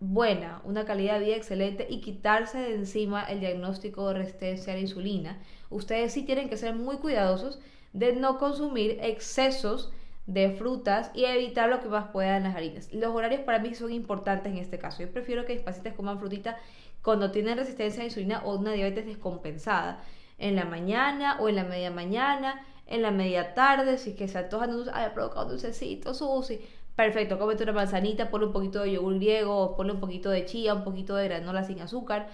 buena, 0.00 0.62
una 0.64 0.86
calidad 0.86 1.18
de 1.18 1.26
vida 1.26 1.36
excelente 1.36 1.86
y 1.90 2.00
quitarse 2.00 2.56
de 2.56 2.76
encima 2.76 3.24
el 3.24 3.40
diagnóstico 3.40 4.08
de 4.08 4.14
resistencia 4.14 4.72
a 4.72 4.76
la 4.76 4.80
insulina, 4.80 5.38
ustedes 5.68 6.14
sí 6.14 6.22
tienen 6.22 6.48
que 6.48 6.56
ser 6.56 6.74
muy 6.74 6.96
cuidadosos 6.96 7.60
de 7.92 8.14
no 8.14 8.38
consumir 8.38 8.98
excesos 9.02 9.92
de 10.26 10.50
frutas 10.50 11.10
y 11.14 11.24
evitar 11.24 11.68
lo 11.68 11.80
que 11.80 11.88
más 11.88 12.08
puedan 12.08 12.44
las 12.44 12.54
harinas. 12.54 12.92
Los 12.92 13.14
horarios 13.14 13.40
para 13.42 13.58
mí 13.58 13.74
son 13.74 13.92
importantes 13.92 14.52
en 14.52 14.58
este 14.58 14.78
caso. 14.78 15.02
Yo 15.02 15.10
prefiero 15.10 15.44
que 15.44 15.54
mis 15.54 15.62
pacientes 15.62 15.94
coman 15.94 16.18
frutita 16.18 16.56
cuando 17.02 17.30
tienen 17.30 17.58
resistencia 17.58 18.02
a 18.02 18.06
insulina 18.06 18.42
o 18.44 18.56
una 18.56 18.72
diabetes 18.72 19.06
descompensada. 19.06 20.02
En 20.38 20.56
la 20.56 20.64
mañana 20.64 21.38
o 21.40 21.48
en 21.48 21.56
la 21.56 21.64
media 21.64 21.90
mañana, 21.90 22.64
en 22.86 23.02
la 23.02 23.10
media 23.10 23.54
tarde, 23.54 23.98
si 23.98 24.10
es 24.10 24.16
que 24.16 24.28
se 24.28 24.38
antojan 24.38 24.70
de 24.70 24.76
un, 24.76 24.90
provocado 25.14 25.44
un 25.44 25.50
dulcecito, 25.50 26.14
Susi. 26.14 26.60
Perfecto, 26.94 27.38
cómete 27.38 27.62
una 27.62 27.72
manzanita, 27.72 28.30
ponle 28.30 28.48
un 28.48 28.52
poquito 28.52 28.82
de 28.82 28.92
yogur 28.92 29.14
griego, 29.14 29.76
ponle 29.76 29.94
un 29.94 30.00
poquito 30.00 30.28
de 30.28 30.44
chía, 30.44 30.74
un 30.74 30.84
poquito 30.84 31.16
de 31.16 31.26
granola 31.26 31.64
sin 31.64 31.80
azúcar 31.80 32.28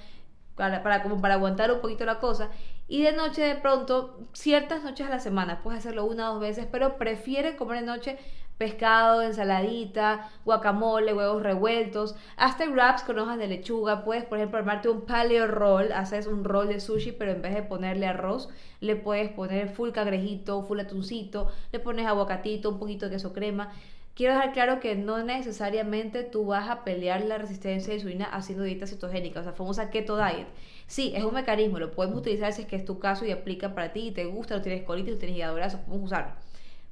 para, 0.59 1.03
como 1.03 1.21
para 1.21 1.35
aguantar 1.35 1.73
un 1.73 1.81
poquito 1.81 2.05
la 2.05 2.19
cosa. 2.19 2.51
Y 2.87 3.03
de 3.03 3.13
noche 3.13 3.43
de 3.43 3.55
pronto, 3.55 4.19
ciertas 4.33 4.83
noches 4.83 5.07
a 5.07 5.11
la 5.11 5.21
semana, 5.21 5.63
puedes 5.63 5.81
hacerlo 5.81 6.05
una 6.05 6.31
o 6.31 6.35
dos 6.35 6.43
veces, 6.43 6.67
pero 6.71 6.99
prefiere 6.99 7.57
comer 7.57 7.81
de 7.81 7.87
noche 7.87 8.19
pescado, 8.59 9.23
ensaladita, 9.23 10.31
guacamole, 10.45 11.15
huevos 11.15 11.43
revueltos, 11.43 12.17
hasta 12.37 12.69
wraps 12.69 13.05
con 13.05 13.19
hojas 13.19 13.39
de 13.39 13.47
lechuga. 13.47 14.05
Puedes, 14.05 14.25
por 14.25 14.39
ejemplo, 14.39 14.59
armarte 14.59 14.89
un 14.89 15.03
paleo 15.03 15.47
roll, 15.47 15.93
haces 15.93 16.27
un 16.27 16.45
roll 16.45 16.69
de 16.69 16.81
sushi, 16.81 17.13
pero 17.13 17.33
en 17.33 17.41
vez 17.41 17.55
de 17.55 17.63
ponerle 17.63 18.07
arroz, 18.07 18.49
le 18.81 18.97
puedes 18.97 19.31
poner 19.31 19.69
full 19.69 19.91
cagrejito, 19.91 20.63
full 20.65 20.81
atuncito, 20.81 21.49
le 21.73 21.79
pones 21.79 22.07
aguacatito, 22.07 22.69
un 22.71 22.79
poquito 22.81 23.07
de 23.07 23.13
queso 23.13 23.33
crema. 23.33 23.71
Quiero 24.19 24.35
dejar 24.35 24.53
claro 24.53 24.81
que 24.81 24.97
no 24.97 25.23
necesariamente 25.23 26.25
tú 26.25 26.47
vas 26.47 26.69
a 26.69 26.83
pelear 26.83 27.23
la 27.23 27.39
resistencia 27.39 27.93
a 27.93 27.95
insulina 27.95 28.25
haciendo 28.25 28.65
dieta 28.65 28.85
cetogénica, 28.89 29.39
o 29.39 29.43
sea, 29.45 29.53
famosa 29.53 29.91
keto 29.91 30.17
diet. 30.17 30.49
Sí, 30.89 31.13
es 31.15 31.23
un 31.23 31.35
mecanismo, 31.35 31.79
lo 31.79 31.93
podemos 31.93 32.19
utilizar 32.19 32.53
si 32.53 32.63
es 32.63 32.67
que 32.67 32.75
es 32.75 32.85
tu 32.85 32.99
caso 32.99 33.25
y 33.25 33.31
aplica 33.31 33.77
para 33.77 33.93
ti 33.93 34.09
y 34.09 34.11
te 34.11 34.25
gusta, 34.25 34.57
no 34.57 34.63
tienes 34.63 34.83
colitis, 34.83 35.13
no 35.13 35.19
tienes 35.21 35.37
hígado 35.37 35.55
podemos 35.55 36.07
usarlo. 36.07 36.33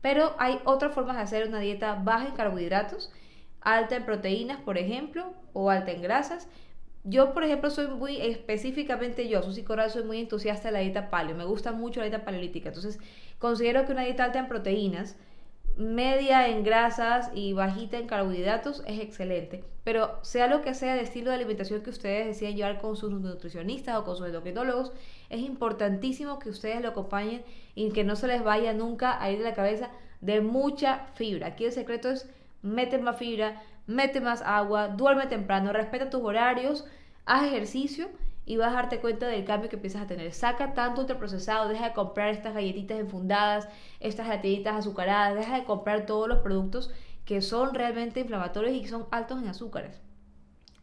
Pero 0.00 0.36
hay 0.38 0.60
otras 0.62 0.92
formas 0.92 1.16
de 1.16 1.22
hacer 1.22 1.48
una 1.48 1.58
dieta 1.58 2.00
baja 2.00 2.28
en 2.28 2.34
carbohidratos, 2.36 3.10
alta 3.60 3.96
en 3.96 4.04
proteínas, 4.04 4.60
por 4.60 4.78
ejemplo, 4.78 5.34
o 5.52 5.68
alta 5.68 5.90
en 5.90 6.02
grasas. 6.02 6.46
Yo, 7.02 7.34
por 7.34 7.42
ejemplo, 7.42 7.70
soy 7.70 7.88
muy 7.88 8.20
específicamente 8.20 9.28
yo, 9.28 9.42
Susi 9.42 9.64
Coral, 9.64 9.90
soy 9.90 10.04
muy 10.04 10.20
entusiasta 10.20 10.68
de 10.68 10.72
la 10.74 10.78
dieta 10.78 11.10
paleo. 11.10 11.34
Me 11.34 11.44
gusta 11.44 11.72
mucho 11.72 11.98
la 11.98 12.06
dieta 12.06 12.24
paleolítica. 12.24 12.68
Entonces, 12.68 13.00
considero 13.40 13.84
que 13.84 13.90
una 13.90 14.04
dieta 14.04 14.22
alta 14.22 14.38
en 14.38 14.46
proteínas 14.46 15.16
media 15.76 16.48
en 16.48 16.64
grasas 16.64 17.30
y 17.34 17.52
bajita 17.52 17.98
en 17.98 18.06
carbohidratos 18.06 18.82
es 18.86 19.00
excelente. 19.00 19.64
Pero 19.84 20.18
sea 20.22 20.48
lo 20.48 20.62
que 20.62 20.74
sea 20.74 20.94
de 20.94 21.02
estilo 21.02 21.30
de 21.30 21.36
alimentación 21.36 21.82
que 21.82 21.90
ustedes 21.90 22.26
deciden 22.26 22.56
llevar 22.56 22.80
con 22.80 22.96
sus 22.96 23.10
nutricionistas 23.10 23.96
o 23.96 24.04
con 24.04 24.16
sus 24.16 24.26
endocrinólogos, 24.26 24.92
es 25.28 25.40
importantísimo 25.40 26.38
que 26.38 26.48
ustedes 26.48 26.80
lo 26.80 26.88
acompañen 26.88 27.42
y 27.74 27.90
que 27.90 28.04
no 28.04 28.16
se 28.16 28.26
les 28.26 28.42
vaya 28.42 28.72
nunca 28.72 29.22
a 29.22 29.30
ir 29.30 29.38
de 29.38 29.44
la 29.44 29.54
cabeza 29.54 29.90
de 30.20 30.40
mucha 30.40 31.06
fibra. 31.14 31.48
Aquí 31.48 31.66
el 31.66 31.72
secreto 31.72 32.10
es 32.10 32.28
mete 32.62 32.98
más 32.98 33.16
fibra, 33.16 33.62
mete 33.86 34.20
más 34.20 34.42
agua, 34.42 34.88
duerme 34.88 35.26
temprano, 35.26 35.72
respeta 35.72 36.10
tus 36.10 36.22
horarios, 36.22 36.84
haz 37.26 37.44
ejercicio 37.44 38.08
y 38.46 38.56
vas 38.56 38.70
a 38.70 38.76
darte 38.76 39.00
cuenta 39.00 39.26
del 39.26 39.44
cambio 39.44 39.68
que 39.68 39.76
empiezas 39.76 40.02
a 40.02 40.06
tener. 40.06 40.32
Saca 40.32 40.72
tanto 40.72 41.00
ultraprocesado, 41.02 41.68
deja 41.68 41.88
de 41.88 41.94
comprar 41.94 42.28
estas 42.28 42.54
galletitas 42.54 42.98
enfundadas, 42.98 43.68
estas 43.98 44.28
galletitas 44.28 44.76
azucaradas, 44.76 45.34
deja 45.34 45.58
de 45.58 45.64
comprar 45.64 46.06
todos 46.06 46.28
los 46.28 46.38
productos 46.38 46.90
que 47.24 47.42
son 47.42 47.74
realmente 47.74 48.20
inflamatorios 48.20 48.74
y 48.74 48.82
que 48.82 48.88
son 48.88 49.06
altos 49.10 49.42
en 49.42 49.48
azúcares. 49.48 50.00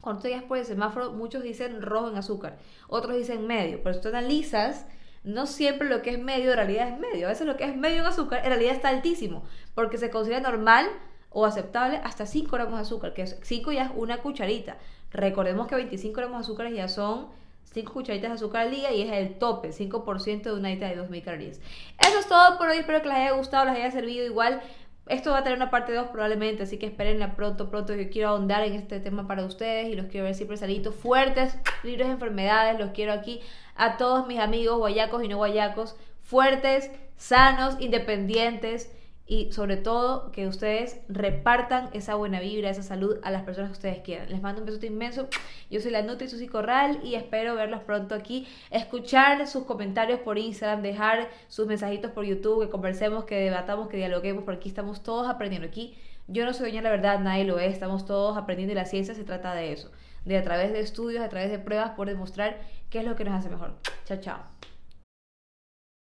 Cuando 0.02 0.22
te 0.22 0.42
por 0.42 0.58
el 0.58 0.66
semáforo, 0.66 1.14
muchos 1.14 1.42
dicen 1.42 1.82
rojo 1.82 2.10
en 2.10 2.18
azúcar, 2.18 2.58
otros 2.90 3.16
dicen 3.16 3.48
medio, 3.48 3.82
pero 3.82 3.96
si 3.96 4.02
tú 4.02 4.10
analizas, 4.10 4.86
no 5.24 5.46
siempre 5.46 5.88
lo 5.88 6.02
que 6.02 6.10
es 6.10 6.20
medio 6.20 6.52
en 6.52 6.58
realidad 6.58 6.90
es 6.90 7.00
medio. 7.00 7.28
A 7.28 7.30
veces 7.30 7.48
lo 7.48 7.56
que 7.56 7.64
es 7.64 7.78
medio 7.78 8.02
en 8.02 8.08
azúcar 8.08 8.42
en 8.44 8.50
realidad 8.50 8.74
está 8.74 8.90
altísimo, 8.90 9.46
porque 9.74 9.98
se 9.98 10.10
considera 10.10 10.42
normal 10.42 10.88
o 11.30 11.46
aceptable 11.46 12.02
hasta 12.04 12.26
5 12.26 12.52
gramos 12.52 12.76
de 12.76 12.82
azúcar, 12.82 13.14
que 13.14 13.26
5 13.26 13.72
ya 13.72 13.86
es 13.86 13.92
una 13.96 14.18
cucharita. 14.18 14.78
Recordemos 15.12 15.68
que 15.68 15.76
25 15.76 16.18
gramos 16.18 16.40
de 16.40 16.42
azúcar 16.42 16.70
ya 16.74 16.90
son 16.90 17.30
5 17.74 17.92
cucharitas 17.92 18.30
de 18.30 18.36
azúcar 18.36 18.64
al 18.64 18.72
día 18.72 18.92
y 18.92 19.02
es 19.02 19.12
el 19.12 19.36
tope, 19.36 19.70
5% 19.70 20.44
de 20.44 20.54
una 20.54 20.70
dieta 20.70 20.88
de 20.88 20.98
2.000 20.98 21.24
calorías. 21.24 21.60
Eso 22.00 22.20
es 22.20 22.28
todo 22.28 22.58
por 22.58 22.70
hoy, 22.70 22.78
espero 22.78 23.02
que 23.02 23.08
les 23.08 23.18
haya 23.18 23.32
gustado, 23.32 23.66
les 23.66 23.76
haya 23.76 23.92
servido 23.92 24.26
igual. 24.26 24.62
Esto 25.08 25.32
va 25.32 25.40
a 25.40 25.44
tener 25.44 25.58
una 25.58 25.70
parte 25.70 25.94
2 25.94 26.08
probablemente, 26.08 26.64
así 26.64 26.78
que 26.78 26.86
espérenla 26.86 27.36
pronto, 27.36 27.70
pronto. 27.70 27.94
Yo 27.94 28.10
quiero 28.10 28.30
ahondar 28.30 28.64
en 28.64 28.74
este 28.74 29.00
tema 29.00 29.28
para 29.28 29.44
ustedes 29.44 29.90
y 29.90 29.96
los 29.96 30.06
quiero 30.06 30.26
ver 30.26 30.36
siempre 30.36 30.56
salitos 30.56 30.96
fuertes, 30.96 31.58
libres 31.84 32.08
de 32.08 32.14
enfermedades. 32.14 32.80
Los 32.80 32.92
quiero 32.92 33.12
aquí 33.12 33.42
a 33.76 33.98
todos 33.98 34.28
mis 34.28 34.40
amigos 34.40 34.78
guayacos 34.78 35.24
y 35.24 35.28
no 35.28 35.38
guayacos, 35.38 35.98
fuertes, 36.22 36.90
sanos, 37.18 37.76
independientes 37.82 38.90
y 39.26 39.52
sobre 39.54 39.78
todo 39.78 40.32
que 40.32 40.48
ustedes 40.48 41.00
repartan 41.08 41.90
esa 41.94 42.16
buena 42.16 42.40
vibra, 42.42 42.70
esa 42.70 42.84
salud 42.84 43.18
a 43.24 43.32
las 43.32 43.44
personas 43.44 43.70
que 43.72 43.74
ustedes 43.74 44.00
quieran. 44.00 44.30
Les 44.30 44.42
mando 44.42 44.62
un 44.62 44.66
beso 44.66 44.86
inmenso. 44.86 45.28
Yo 45.70 45.80
soy 45.80 45.92
la 45.92 46.02
Nutri 46.02 46.28
Susi 46.28 46.48
Corral 46.48 47.00
y 47.04 47.16
espero 47.16 47.56
verlos 47.56 47.82
pronto 47.84 48.16
aquí, 48.16 48.48
escuchar 48.70 49.48
sus 49.48 49.64
comentarios 49.64 50.20
por 50.20 50.38
Instagram, 50.38 50.82
dejar 50.82 51.30
sus 51.48 51.68
mensajitos 51.68 52.12
por 52.12 52.26
YouTube, 52.26 52.66
que 52.66 52.70
conversemos, 52.70 53.24
que 53.24 53.36
debatamos, 53.36 53.88
que 53.88 53.98
dialoguemos, 53.98 54.44
porque 54.44 54.60
aquí 54.60 54.70
estamos 54.70 55.04
todos 55.04 55.28
aprendiendo. 55.30 55.68
Aquí 55.68 55.96
yo 56.28 56.46
no 56.46 56.54
soy 56.54 56.72
dueña 56.72 56.82
de 56.82 56.84
la 56.84 56.90
verdad, 56.90 57.20
nadie 57.20 57.46
lo 57.46 57.60
es, 57.60 57.74
estamos 57.74 58.06
todos 58.06 58.38
aprendiendo 58.38 58.74
y 58.74 58.76
la 58.76 58.86
ciencia 58.86 59.16
se 59.16 59.24
trata 59.24 59.54
de 59.54 59.72
eso, 59.72 59.90
de 60.26 60.38
a 60.38 60.44
través 60.44 60.74
de 60.74 60.82
estudios, 60.82 61.24
a 61.24 61.30
través 61.30 61.50
de 61.50 61.60
pruebas, 61.60 61.92
por 61.92 62.08
demostrar 62.08 62.60
qué 62.90 63.00
es 63.00 63.06
lo 63.06 63.16
que 63.16 63.24
nos 63.24 63.36
hace 63.36 63.50
mejor. 63.50 63.74
Chao, 64.06 64.18
chao. 64.20 64.73